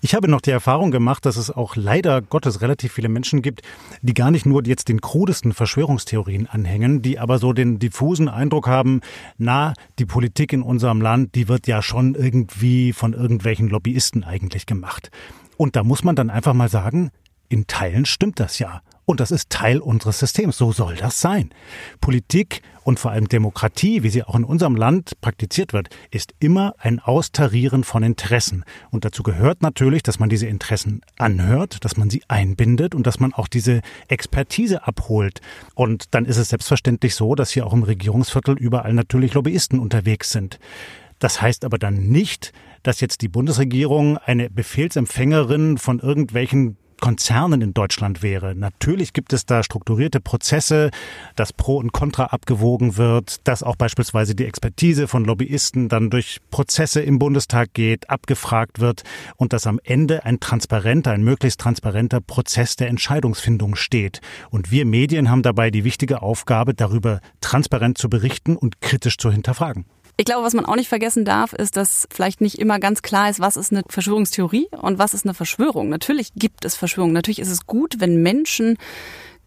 Ich 0.00 0.14
habe 0.14 0.28
noch 0.28 0.40
die 0.40 0.50
Erfahrung 0.50 0.90
gemacht, 0.90 1.26
dass 1.26 1.36
es 1.36 1.50
auch 1.50 1.76
leider 1.76 2.22
Gottes 2.22 2.60
relativ 2.60 2.92
viele 2.92 3.08
Menschen 3.08 3.42
gibt, 3.42 3.62
die 4.02 4.14
gar 4.14 4.30
nicht 4.30 4.46
nur 4.46 4.64
jetzt 4.64 4.88
den 4.88 5.00
krudesten 5.00 5.52
Verschwörungstheorien 5.52 6.46
anhängen, 6.46 7.02
die 7.02 7.18
aber 7.18 7.38
so 7.38 7.52
den 7.52 7.78
diffusen 7.78 8.28
Eindruck 8.28 8.66
haben, 8.66 9.00
na, 9.38 9.74
die 9.98 10.06
Politik 10.06 10.52
in 10.52 10.62
unserem 10.62 11.00
Land, 11.00 11.34
die 11.34 11.48
wird 11.48 11.66
ja 11.66 11.82
schon 11.82 12.14
irgendwie 12.14 12.92
von 12.92 13.12
irgendwelchen 13.12 13.68
Lobbyisten 13.68 14.24
eigentlich 14.24 14.66
gemacht. 14.66 15.10
Und 15.56 15.76
da 15.76 15.84
muss 15.84 16.02
man 16.02 16.16
dann 16.16 16.30
einfach 16.30 16.54
mal 16.54 16.68
sagen, 16.68 17.10
in 17.48 17.66
Teilen 17.66 18.06
stimmt 18.06 18.40
das 18.40 18.58
ja. 18.58 18.82
Und 19.04 19.20
das 19.20 19.30
ist 19.30 19.50
Teil 19.50 19.78
unseres 19.78 20.20
Systems. 20.20 20.56
So 20.56 20.72
soll 20.72 20.96
das 20.96 21.20
sein. 21.20 21.50
Politik 22.00 22.62
und 22.84 23.00
vor 23.00 23.10
allem 23.10 23.28
Demokratie, 23.28 24.02
wie 24.02 24.10
sie 24.10 24.22
auch 24.22 24.34
in 24.34 24.44
unserem 24.44 24.76
Land 24.76 25.20
praktiziert 25.20 25.72
wird, 25.72 25.90
ist 26.10 26.34
immer 26.38 26.74
ein 26.78 27.00
Austarieren 27.00 27.84
von 27.84 28.02
Interessen. 28.02 28.64
Und 28.90 29.04
dazu 29.04 29.22
gehört 29.22 29.62
natürlich, 29.62 30.02
dass 30.02 30.18
man 30.18 30.28
diese 30.28 30.46
Interessen 30.46 31.00
anhört, 31.18 31.84
dass 31.84 31.96
man 31.96 32.10
sie 32.10 32.22
einbindet 32.28 32.94
und 32.94 33.06
dass 33.06 33.20
man 33.20 33.32
auch 33.32 33.48
diese 33.48 33.82
Expertise 34.08 34.86
abholt. 34.86 35.40
Und 35.74 36.14
dann 36.14 36.24
ist 36.24 36.36
es 36.36 36.50
selbstverständlich 36.50 37.14
so, 37.14 37.34
dass 37.34 37.50
hier 37.50 37.66
auch 37.66 37.72
im 37.72 37.82
Regierungsviertel 37.82 38.56
überall 38.56 38.92
natürlich 38.92 39.34
Lobbyisten 39.34 39.78
unterwegs 39.78 40.30
sind. 40.30 40.58
Das 41.18 41.40
heißt 41.40 41.64
aber 41.64 41.78
dann 41.78 42.08
nicht, 42.08 42.52
dass 42.82 43.00
jetzt 43.00 43.22
die 43.22 43.28
Bundesregierung 43.28 44.18
eine 44.18 44.50
Befehlsempfängerin 44.50 45.78
von 45.78 46.00
irgendwelchen 46.00 46.76
Konzernen 47.02 47.60
in 47.62 47.74
Deutschland 47.74 48.22
wäre. 48.22 48.54
Natürlich 48.54 49.12
gibt 49.12 49.32
es 49.32 49.44
da 49.44 49.64
strukturierte 49.64 50.20
Prozesse, 50.20 50.92
dass 51.34 51.52
Pro 51.52 51.78
und 51.78 51.92
Contra 51.92 52.26
abgewogen 52.26 52.96
wird, 52.96 53.46
dass 53.48 53.64
auch 53.64 53.74
beispielsweise 53.74 54.36
die 54.36 54.46
Expertise 54.46 55.08
von 55.08 55.24
Lobbyisten 55.24 55.88
dann 55.88 56.10
durch 56.10 56.38
Prozesse 56.52 57.02
im 57.02 57.18
Bundestag 57.18 57.74
geht, 57.74 58.08
abgefragt 58.08 58.78
wird 58.78 59.02
und 59.36 59.52
dass 59.52 59.66
am 59.66 59.80
Ende 59.82 60.24
ein 60.24 60.38
transparenter, 60.38 61.10
ein 61.10 61.24
möglichst 61.24 61.60
transparenter 61.60 62.20
Prozess 62.20 62.76
der 62.76 62.86
Entscheidungsfindung 62.86 63.74
steht. 63.74 64.20
Und 64.50 64.70
wir 64.70 64.86
Medien 64.86 65.28
haben 65.28 65.42
dabei 65.42 65.72
die 65.72 65.82
wichtige 65.82 66.22
Aufgabe, 66.22 66.72
darüber 66.72 67.20
transparent 67.40 67.98
zu 67.98 68.08
berichten 68.08 68.56
und 68.56 68.80
kritisch 68.80 69.18
zu 69.18 69.32
hinterfragen. 69.32 69.86
Ich 70.16 70.26
glaube, 70.26 70.44
was 70.44 70.54
man 70.54 70.66
auch 70.66 70.76
nicht 70.76 70.88
vergessen 70.88 71.24
darf, 71.24 71.52
ist, 71.52 71.76
dass 71.76 72.06
vielleicht 72.12 72.40
nicht 72.40 72.58
immer 72.58 72.78
ganz 72.78 73.02
klar 73.02 73.30
ist, 73.30 73.40
was 73.40 73.56
ist 73.56 73.72
eine 73.72 73.82
Verschwörungstheorie 73.88 74.68
und 74.70 74.98
was 74.98 75.14
ist 75.14 75.24
eine 75.24 75.34
Verschwörung. 75.34 75.88
Natürlich 75.88 76.32
gibt 76.34 76.64
es 76.64 76.76
Verschwörungen. 76.76 77.14
Natürlich 77.14 77.38
ist 77.38 77.50
es 77.50 77.66
gut, 77.66 77.96
wenn 77.98 78.22
Menschen 78.22 78.76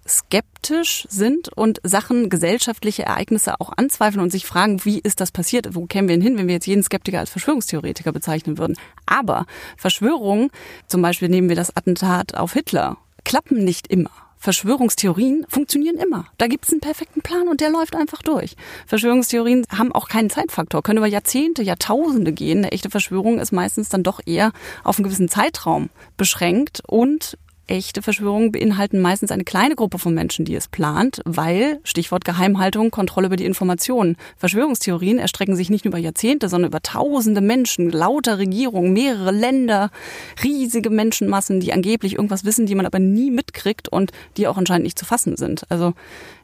skeptisch 0.08 1.08
sind 1.10 1.50
und 1.50 1.80
Sachen, 1.84 2.30
gesellschaftliche 2.30 3.04
Ereignisse 3.04 3.60
auch 3.60 3.72
anzweifeln 3.76 4.22
und 4.22 4.32
sich 4.32 4.46
fragen, 4.46 4.86
wie 4.86 5.00
ist 5.00 5.20
das 5.20 5.32
passiert? 5.32 5.74
Wo 5.74 5.86
kämen 5.86 6.08
wir 6.08 6.16
denn 6.16 6.22
hin, 6.22 6.38
wenn 6.38 6.48
wir 6.48 6.56
jetzt 6.56 6.68
jeden 6.68 6.84
Skeptiker 6.84 7.20
als 7.20 7.30
Verschwörungstheoretiker 7.30 8.12
bezeichnen 8.12 8.58
würden? 8.58 8.78
Aber 9.06 9.46
Verschwörungen, 9.78 10.52
zum 10.88 11.02
Beispiel 11.02 11.30
nehmen 11.30 11.50
wir 11.50 11.56
das 11.56 11.76
Attentat 11.76 12.36
auf 12.36 12.54
Hitler, 12.54 12.98
klappen 13.24 13.64
nicht 13.64 13.88
immer. 13.88 14.12
Verschwörungstheorien 14.46 15.44
funktionieren 15.50 15.98
immer. 15.98 16.28
Da 16.38 16.46
gibt 16.46 16.66
es 16.66 16.72
einen 16.72 16.80
perfekten 16.80 17.22
Plan 17.22 17.48
und 17.48 17.62
der 17.62 17.72
läuft 17.72 17.96
einfach 17.96 18.22
durch. 18.22 18.56
Verschwörungstheorien 18.86 19.66
haben 19.76 19.92
auch 19.92 20.08
keinen 20.08 20.30
Zeitfaktor, 20.30 20.84
können 20.84 21.00
über 21.00 21.08
Jahrzehnte, 21.08 21.64
Jahrtausende 21.64 22.32
gehen. 22.32 22.60
Eine 22.60 22.72
echte 22.72 22.92
Verschwörung 22.92 23.40
ist 23.40 23.52
meistens 23.52 23.90
dann 23.90 24.04
doch 24.04 24.20
eher 24.24 24.52
auf 24.84 25.00
einen 25.00 25.06
gewissen 25.06 25.30
Zeitraum 25.30 25.90
beschränkt 26.16 26.84
und 26.86 27.40
echte 27.68 28.02
Verschwörungen 28.02 28.52
beinhalten 28.52 29.02
meistens 29.02 29.32
eine 29.32 29.44
kleine 29.44 29.76
Gruppe 29.76 30.00
von 30.00 30.14
Menschen, 30.14 30.46
die 30.46 30.56
es 30.56 30.68
plant, 30.68 31.22
weil, 31.26 31.80
Stichwort 31.84 32.26
Geheimhaltung, 32.26 32.92
Kontrolle 32.92 33.28
über 33.28 33.36
die 33.36 33.46
Informationen. 33.46 34.18
Verschwörungstheorien 34.38 35.20
erstrecken 35.20 35.56
sich 35.56 35.70
nicht 35.70 35.86
nur 35.86 35.92
über 35.92 35.98
Jahrzehnte, 35.98 36.50
sondern 36.50 36.72
über 36.72 36.82
tausende 36.82 37.42
Menschen, 37.42 37.90
lauter 37.90 38.38
Regierungen, 38.38 38.94
mehrere 38.94 39.32
Länder, 39.32 39.90
riesige 40.44 40.90
Menschenmassen, 40.90 41.60
die 41.60 41.74
angeblich 41.74 42.14
irgendwas 42.14 42.46
wissen, 42.46 42.66
die 42.66 42.76
man 42.76 42.86
aber 42.86 43.00
nie 43.00 43.32
mitkriegt 43.32 43.90
und 43.90 44.12
die 44.38 44.48
auch 44.48 44.58
anscheinend 44.58 44.84
nicht 44.84 45.00
zu 45.00 45.06
fassen 45.06 45.38
sind. 45.38 45.70
Also 45.70 45.94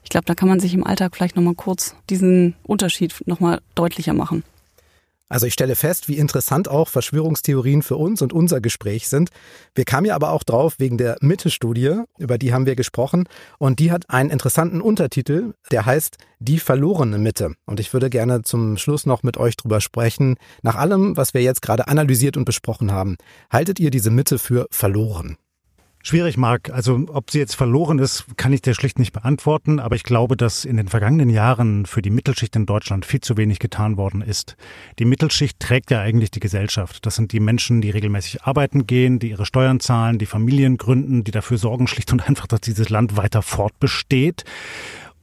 ich 0.04 0.10
glaube, 0.10 0.26
da 0.26 0.36
kann 0.36 0.50
man 0.50 0.60
sich 0.60 0.74
im 0.74 0.86
Alltag 0.86 1.16
vielleicht 1.16 1.36
nochmal 1.36 1.56
kurz 1.56 1.96
diesen 2.10 2.56
Unterschied 2.64 3.16
nochmal 3.26 3.62
deutlicher 3.76 4.14
machen. 4.14 4.44
Also 5.32 5.46
ich 5.46 5.54
stelle 5.54 5.78
fest, 5.78 6.10
wie 6.10 6.18
interessant 6.18 6.68
auch 6.68 6.90
Verschwörungstheorien 6.90 7.84
für 7.84 7.96
uns 7.96 8.22
und 8.22 8.34
unser 8.34 8.60
Gespräch 8.60 9.08
sind. 9.08 9.30
Wir 9.74 9.86
kamen 9.86 10.06
ja 10.06 10.14
aber 10.14 10.32
auch 10.32 10.44
drauf 10.44 10.76
wegen 10.78 10.98
der 10.98 11.16
Mitte-Studie, 11.22 12.02
über 12.18 12.38
die 12.38 12.54
haben 12.54 12.66
wir 12.66 12.76
gesprochen. 12.76 13.30
Und 13.58 13.80
die 13.80 13.94
hat 13.94 14.10
einen 14.10 14.30
interessanten 14.30 14.82
Untertitel, 14.82 15.54
der 15.72 15.86
heißt 15.86 16.18
Die 16.40 16.60
verlorene 16.60 17.18
Mitte. 17.18 17.54
Und 17.66 17.80
ich 17.80 17.94
würde 17.94 18.10
gerne 18.10 18.42
zum 18.42 18.76
Schluss 18.76 19.06
noch 19.06 19.24
mit 19.24 19.38
euch 19.38 19.56
drüber 19.56 19.80
sprechen. 19.80 20.36
Nach 20.64 20.76
allem, 20.76 21.16
was 21.16 21.34
wir 21.34 21.42
jetzt 21.42 21.62
gerade 21.62 21.88
analysiert 21.88 22.36
und 22.36 22.44
besprochen 22.44 22.92
haben, 22.92 23.16
haltet 23.50 23.80
ihr 23.80 23.90
diese 23.90 24.12
Mitte 24.12 24.38
für 24.38 24.68
verloren? 24.70 25.38
Schwierig, 26.04 26.36
Marc. 26.36 26.72
Also 26.72 27.06
ob 27.08 27.30
sie 27.30 27.40
jetzt 27.40 27.56
verloren 27.56 28.00
ist, 28.00 28.26
kann 28.36 28.54
ich 28.54 28.62
dir 28.62 28.74
schlicht 28.74 28.98
nicht 28.98 29.14
beantworten. 29.14 29.80
Aber 29.80 29.96
ich 29.96 30.04
glaube, 30.04 30.36
dass 30.36 30.66
in 30.66 30.78
den 30.78 30.88
vergangenen 30.88 31.30
Jahren 31.30 31.86
für 31.86 32.02
die 32.02 32.10
Mittelschicht 32.10 32.56
in 32.56 32.66
Deutschland 32.66 33.06
viel 33.06 33.22
zu 33.22 33.38
wenig 33.38 33.60
getan 33.60 33.98
worden 33.98 34.22
ist. 34.22 34.56
Die 35.00 35.06
Mittelschicht 35.06 35.60
trägt 35.60 35.92
ja 35.92 36.02
eigentlich 36.02 36.32
die 36.32 36.40
Gesellschaft. 36.40 37.06
Das 37.06 37.16
sind 37.16 37.32
die 37.32 37.40
Menschen, 37.40 37.82
die 37.82 37.92
regelmäßig 37.92 38.44
arbeiten 38.44 38.88
gehen, 38.88 39.20
die 39.20 39.30
ihre 39.30 39.46
Steuern 39.46 39.80
zahlen, 39.80 40.18
die 40.18 40.26
Familien 40.26 40.78
gründen, 40.78 41.24
die 41.24 41.32
dafür 41.32 41.58
sorgen 41.58 41.88
schlicht 41.88 42.12
und 42.12 42.28
einfach, 42.28 42.48
dass 42.48 42.62
dieses 42.62 42.90
Land 42.90 43.16
weiter 43.16 43.42
fortbesteht. 43.42 44.44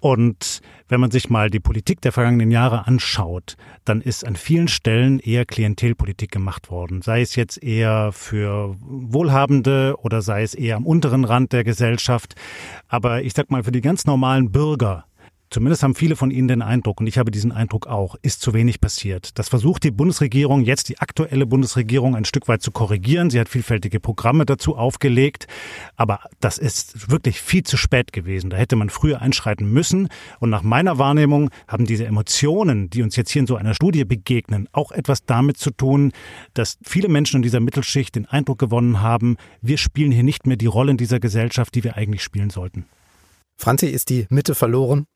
Und 0.01 0.61
wenn 0.89 1.01
man 1.01 1.11
sich 1.11 1.29
mal 1.29 1.51
die 1.51 1.61
Politik 1.61 2.01
der 2.01 2.13
vergangenen 2.13 2.51
Jahre 2.51 2.87
anschaut, 2.87 3.57
dann 3.85 4.01
ist 4.01 4.27
an 4.27 4.37
vielen 4.37 4.69
Stellen 4.69 5.19
eher 5.19 5.45
Klientelpolitik 5.45 6.31
gemacht 6.31 6.71
worden. 6.71 7.03
Sei 7.03 7.21
es 7.21 7.37
jetzt 7.37 7.63
eher 7.63 8.13
für 8.13 8.77
Wohlhabende 8.81 9.97
oder 10.01 10.23
sei 10.23 10.43
es 10.43 10.55
eher 10.55 10.77
am 10.77 10.87
unteren 10.87 11.25
Rand 11.25 11.53
der 11.53 11.65
Gesellschaft. 11.65 12.35
Aber 12.89 13.23
ich 13.23 13.33
sag 13.35 13.51
mal, 13.51 13.65
für 13.65 13.73
die 13.73 13.81
ganz 13.81 14.07
normalen 14.07 14.53
Bürger 14.53 15.05
Zumindest 15.51 15.83
haben 15.83 15.95
viele 15.95 16.15
von 16.15 16.31
Ihnen 16.31 16.49
den 16.49 16.63
Eindruck, 16.63 17.01
und 17.01 17.07
ich 17.07 17.17
habe 17.17 17.31
diesen 17.31 17.53
Eindruck 17.53 17.87
auch, 17.87 18.17
ist 18.23 18.43
zu 18.43 18.53
wenig 18.53 18.81
passiert. 18.81 19.39
Das 19.39 19.49
versucht 19.49 19.83
die 19.85 19.91
Bundesregierung, 19.91 20.63
jetzt 20.63 20.89
die 20.91 20.99
aktuelle 20.99 21.47
Bundesregierung, 21.47 22.15
ein 22.15 22.27
Stück 22.27 22.49
weit 22.49 22.63
zu 22.63 22.71
korrigieren. 22.71 23.31
Sie 23.31 23.41
hat 23.41 23.49
vielfältige 23.49 23.99
Programme 23.99 24.45
dazu 24.45 24.77
aufgelegt, 24.77 25.47
aber 25.97 26.21
das 26.41 26.59
ist 26.59 27.11
wirklich 27.11 27.41
viel 27.41 27.63
zu 27.63 27.77
spät 27.77 28.13
gewesen. 28.13 28.51
Da 28.51 28.57
hätte 28.57 28.77
man 28.77 28.91
früher 28.91 29.23
einschreiten 29.23 29.73
müssen. 29.73 30.09
Und 30.39 30.51
nach 30.51 30.63
meiner 30.63 30.99
Wahrnehmung 30.99 31.51
haben 31.67 31.87
diese 31.87 32.05
Emotionen, 32.05 32.91
die 32.91 33.03
uns 33.03 33.17
jetzt 33.17 33.31
hier 33.31 33.41
in 33.41 33.47
so 33.47 33.57
einer 33.57 33.75
Studie 33.75 34.05
begegnen, 34.05 34.69
auch 34.73 34.93
etwas 34.93 35.25
damit 35.25 35.57
zu 35.57 35.71
tun, 35.71 36.13
dass 36.53 36.79
viele 36.83 37.09
Menschen 37.09 37.37
in 37.37 37.43
dieser 37.43 37.61
Mittelschicht 37.61 38.15
den 38.15 38.27
Eindruck 38.27 38.59
gewonnen 38.59 39.01
haben, 39.01 39.37
wir 39.63 39.79
spielen 39.79 40.13
hier 40.13 40.25
nicht 40.25 40.47
mehr 40.47 40.57
die 40.57 40.67
Rolle 40.67 40.91
in 40.91 40.97
dieser 40.97 41.21
Gesellschaft, 41.21 41.75
die 41.75 41.85
wir 41.85 41.97
eigentlich 41.97 42.23
spielen 42.23 42.51
sollten. 42.51 42.85
Franzi, 43.57 43.87
ist 43.87 44.11
die 44.11 44.27
Mitte 44.31 44.55
verloren? 44.55 45.07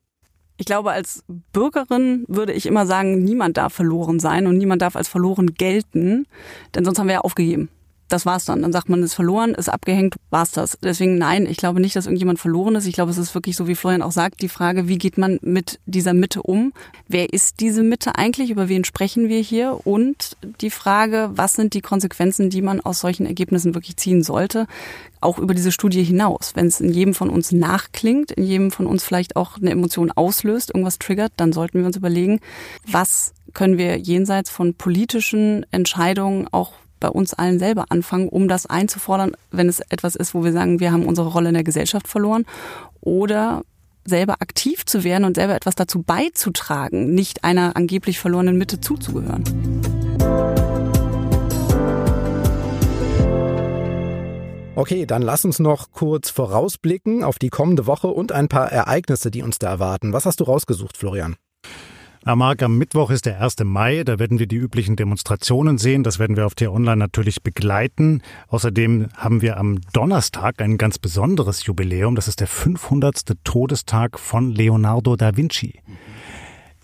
Ich 0.56 0.66
glaube, 0.66 0.92
als 0.92 1.24
Bürgerin 1.52 2.24
würde 2.28 2.52
ich 2.52 2.66
immer 2.66 2.86
sagen, 2.86 3.24
niemand 3.24 3.56
darf 3.56 3.72
verloren 3.72 4.20
sein 4.20 4.46
und 4.46 4.58
niemand 4.58 4.82
darf 4.82 4.96
als 4.96 5.08
verloren 5.08 5.54
gelten, 5.54 6.26
denn 6.74 6.84
sonst 6.84 6.98
haben 6.98 7.08
wir 7.08 7.14
ja 7.14 7.20
aufgegeben. 7.20 7.68
Das 8.12 8.26
war's 8.26 8.44
dann. 8.44 8.62
Dann 8.62 8.72
sagt 8.72 8.88
man, 8.88 9.02
ist 9.02 9.14
verloren, 9.14 9.54
ist 9.54 9.68
abgehängt, 9.68 10.16
war's 10.30 10.50
das. 10.50 10.78
Deswegen 10.82 11.18
nein, 11.18 11.46
ich 11.46 11.56
glaube 11.56 11.80
nicht, 11.80 11.96
dass 11.96 12.06
irgendjemand 12.06 12.38
verloren 12.38 12.74
ist. 12.74 12.86
Ich 12.86 12.94
glaube, 12.94 13.10
es 13.10 13.18
ist 13.18 13.34
wirklich 13.34 13.56
so, 13.56 13.66
wie 13.66 13.74
Florian 13.74 14.02
auch 14.02 14.12
sagt, 14.12 14.42
die 14.42 14.48
Frage, 14.48 14.88
wie 14.88 14.98
geht 14.98 15.18
man 15.18 15.38
mit 15.42 15.80
dieser 15.86 16.14
Mitte 16.14 16.42
um? 16.42 16.72
Wer 17.08 17.32
ist 17.32 17.60
diese 17.60 17.82
Mitte 17.82 18.16
eigentlich? 18.16 18.50
Über 18.50 18.68
wen 18.68 18.84
sprechen 18.84 19.28
wir 19.28 19.40
hier? 19.40 19.80
Und 19.84 20.36
die 20.60 20.70
Frage, 20.70 21.30
was 21.34 21.54
sind 21.54 21.74
die 21.74 21.80
Konsequenzen, 21.80 22.50
die 22.50 22.62
man 22.62 22.80
aus 22.80 23.00
solchen 23.00 23.26
Ergebnissen 23.26 23.74
wirklich 23.74 23.96
ziehen 23.96 24.22
sollte? 24.22 24.66
Auch 25.20 25.38
über 25.38 25.54
diese 25.54 25.72
Studie 25.72 26.02
hinaus. 26.02 26.52
Wenn 26.54 26.66
es 26.66 26.80
in 26.80 26.92
jedem 26.92 27.14
von 27.14 27.30
uns 27.30 27.52
nachklingt, 27.52 28.32
in 28.32 28.44
jedem 28.44 28.70
von 28.70 28.86
uns 28.86 29.04
vielleicht 29.04 29.36
auch 29.36 29.56
eine 29.56 29.70
Emotion 29.70 30.10
auslöst, 30.10 30.70
irgendwas 30.70 30.98
triggert, 30.98 31.32
dann 31.36 31.52
sollten 31.52 31.78
wir 31.78 31.86
uns 31.86 31.96
überlegen, 31.96 32.40
was 32.86 33.32
können 33.54 33.78
wir 33.78 33.98
jenseits 33.98 34.50
von 34.50 34.74
politischen 34.74 35.64
Entscheidungen 35.70 36.48
auch 36.50 36.72
bei 37.02 37.08
uns 37.08 37.34
allen 37.34 37.58
selber 37.58 37.86
anfangen, 37.90 38.28
um 38.28 38.48
das 38.48 38.66
einzufordern, 38.66 39.32
wenn 39.50 39.68
es 39.68 39.80
etwas 39.80 40.14
ist, 40.14 40.34
wo 40.34 40.44
wir 40.44 40.52
sagen, 40.52 40.80
wir 40.80 40.92
haben 40.92 41.04
unsere 41.04 41.28
Rolle 41.28 41.48
in 41.48 41.54
der 41.54 41.64
Gesellschaft 41.64 42.08
verloren 42.08 42.46
oder 43.00 43.62
selber 44.04 44.36
aktiv 44.40 44.86
zu 44.86 45.04
werden 45.04 45.24
und 45.24 45.34
selber 45.34 45.54
etwas 45.54 45.74
dazu 45.74 46.02
beizutragen, 46.02 47.12
nicht 47.14 47.44
einer 47.44 47.76
angeblich 47.76 48.18
verlorenen 48.18 48.56
Mitte 48.56 48.80
zuzugehören. 48.80 49.44
Okay, 54.74 55.04
dann 55.04 55.22
lass 55.22 55.44
uns 55.44 55.58
noch 55.58 55.90
kurz 55.90 56.30
vorausblicken 56.30 57.24
auf 57.24 57.38
die 57.38 57.50
kommende 57.50 57.86
Woche 57.86 58.08
und 58.08 58.32
ein 58.32 58.48
paar 58.48 58.72
Ereignisse, 58.72 59.30
die 59.30 59.42
uns 59.42 59.58
da 59.58 59.68
erwarten. 59.68 60.12
Was 60.12 60.24
hast 60.24 60.40
du 60.40 60.44
rausgesucht, 60.44 60.96
Florian? 60.96 61.36
Na 62.24 62.54
am 62.56 62.78
Mittwoch 62.78 63.10
ist 63.10 63.26
der 63.26 63.40
1. 63.40 63.56
Mai, 63.64 64.04
da 64.04 64.20
werden 64.20 64.38
wir 64.38 64.46
die 64.46 64.56
üblichen 64.56 64.94
Demonstrationen 64.94 65.76
sehen. 65.76 66.04
Das 66.04 66.20
werden 66.20 66.36
wir 66.36 66.46
auf 66.46 66.54
T-Online 66.54 66.96
natürlich 66.96 67.42
begleiten. 67.42 68.22
Außerdem 68.46 69.08
haben 69.16 69.42
wir 69.42 69.56
am 69.56 69.80
Donnerstag 69.92 70.62
ein 70.62 70.78
ganz 70.78 71.00
besonderes 71.00 71.66
Jubiläum. 71.66 72.14
Das 72.14 72.28
ist 72.28 72.38
der 72.38 72.46
500. 72.46 73.32
Todestag 73.42 74.20
von 74.20 74.52
Leonardo 74.52 75.16
da 75.16 75.36
Vinci. 75.36 75.80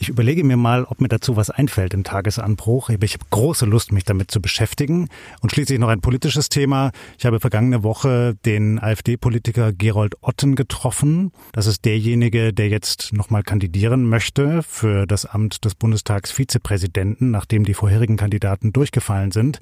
Ich 0.01 0.09
überlege 0.09 0.45
mir 0.45 0.57
mal, 0.57 0.85
ob 0.85 1.01
mir 1.01 1.09
dazu 1.09 1.37
was 1.37 1.51
einfällt 1.51 1.93
im 1.93 2.05
Tagesanbruch. 2.05 2.91
Ich 2.91 3.15
habe 3.15 3.25
große 3.31 3.67
Lust, 3.67 3.91
mich 3.91 4.05
damit 4.05 4.31
zu 4.31 4.41
beschäftigen. 4.41 5.09
Und 5.41 5.51
schließlich 5.51 5.79
noch 5.79 5.89
ein 5.89 6.01
politisches 6.01 6.49
Thema. 6.49 6.93
Ich 7.19 7.27
habe 7.27 7.41
vergangene 7.41 7.83
Woche 7.83 8.37
den 8.47 8.79
AfD-Politiker 8.79 9.73
Gerold 9.73 10.15
Otten 10.21 10.55
getroffen. 10.55 11.33
Das 11.53 11.67
ist 11.67 11.85
derjenige, 11.85 12.53
der 12.53 12.69
jetzt 12.69 13.13
nochmal 13.13 13.43
kandidieren 13.43 14.05
möchte 14.05 14.63
für 14.63 15.07
das 15.07 15.27
Amt 15.27 15.65
des 15.65 15.75
Bundestagsvizepräsidenten, 15.75 17.31
nachdem 17.33 17.65
die 17.65 17.75
vorherigen 17.75 18.17
Kandidaten 18.17 18.73
durchgefallen 18.73 19.33
sind. 19.33 19.59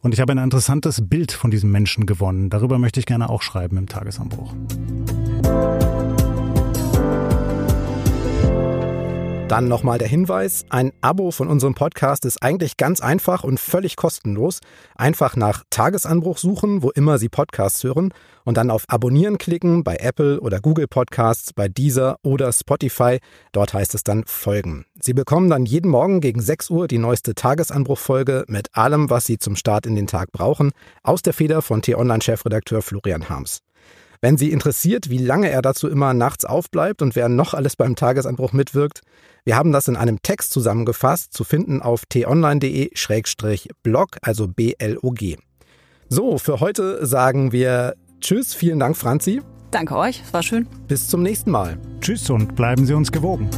Und 0.00 0.14
ich 0.14 0.20
habe 0.20 0.32
ein 0.32 0.38
interessantes 0.38 1.08
Bild 1.08 1.32
von 1.32 1.50
diesem 1.50 1.72
Menschen 1.72 2.06
gewonnen. 2.06 2.50
Darüber 2.50 2.78
möchte 2.78 3.00
ich 3.00 3.06
gerne 3.06 3.28
auch 3.28 3.42
schreiben 3.42 3.76
im 3.76 3.88
Tagesanbruch. 3.88 4.54
Dann 9.48 9.66
nochmal 9.66 9.96
der 9.96 10.08
Hinweis, 10.08 10.66
ein 10.68 10.92
Abo 11.00 11.30
von 11.30 11.48
unserem 11.48 11.74
Podcast 11.74 12.26
ist 12.26 12.42
eigentlich 12.42 12.76
ganz 12.76 13.00
einfach 13.00 13.44
und 13.44 13.58
völlig 13.58 13.96
kostenlos. 13.96 14.60
Einfach 14.94 15.36
nach 15.36 15.64
Tagesanbruch 15.70 16.36
suchen, 16.36 16.82
wo 16.82 16.90
immer 16.90 17.16
Sie 17.16 17.30
Podcasts 17.30 17.82
hören 17.82 18.12
und 18.44 18.58
dann 18.58 18.70
auf 18.70 18.84
Abonnieren 18.88 19.38
klicken 19.38 19.84
bei 19.84 19.96
Apple 19.96 20.38
oder 20.40 20.60
Google 20.60 20.86
Podcasts, 20.86 21.54
bei 21.54 21.66
Deezer 21.66 22.18
oder 22.22 22.52
Spotify. 22.52 23.20
Dort 23.52 23.72
heißt 23.72 23.94
es 23.94 24.04
dann 24.04 24.24
Folgen. 24.26 24.84
Sie 25.00 25.14
bekommen 25.14 25.48
dann 25.48 25.64
jeden 25.64 25.90
Morgen 25.90 26.20
gegen 26.20 26.42
6 26.42 26.68
Uhr 26.68 26.86
die 26.86 26.98
neueste 26.98 27.34
Tagesanbruchfolge 27.34 28.44
mit 28.48 28.68
allem, 28.74 29.08
was 29.08 29.24
Sie 29.24 29.38
zum 29.38 29.56
Start 29.56 29.86
in 29.86 29.96
den 29.96 30.06
Tag 30.06 30.30
brauchen, 30.30 30.72
aus 31.02 31.22
der 31.22 31.32
Feder 31.32 31.62
von 31.62 31.80
T-Online-Chefredakteur 31.80 32.82
Florian 32.82 33.30
Harms. 33.30 33.62
Wenn 34.20 34.36
Sie 34.36 34.50
interessiert, 34.50 35.10
wie 35.10 35.18
lange 35.18 35.48
er 35.50 35.62
dazu 35.62 35.88
immer 35.88 36.12
nachts 36.14 36.44
aufbleibt 36.44 37.02
und 37.02 37.14
wer 37.14 37.28
noch 37.28 37.54
alles 37.54 37.76
beim 37.76 37.94
Tagesanbruch 37.94 38.52
mitwirkt, 38.52 39.02
wir 39.44 39.54
haben 39.56 39.70
das 39.72 39.86
in 39.88 39.96
einem 39.96 40.20
Text 40.22 40.52
zusammengefasst, 40.52 41.32
zu 41.32 41.44
finden 41.44 41.80
auf 41.80 42.04
t-online.de-blog, 42.06 44.08
also 44.22 44.48
B-L-O-G. 44.48 45.36
So, 46.08 46.38
für 46.38 46.58
heute 46.60 47.06
sagen 47.06 47.52
wir 47.52 47.94
Tschüss, 48.20 48.54
vielen 48.54 48.80
Dank, 48.80 48.96
Franzi. 48.96 49.42
Danke 49.70 49.96
euch, 49.96 50.22
es 50.24 50.32
war 50.32 50.42
schön. 50.42 50.66
Bis 50.88 51.08
zum 51.08 51.22
nächsten 51.22 51.50
Mal. 51.50 51.78
Tschüss 52.00 52.30
und 52.30 52.56
bleiben 52.56 52.86
Sie 52.86 52.94
uns 52.94 53.12
gewogen. 53.12 53.50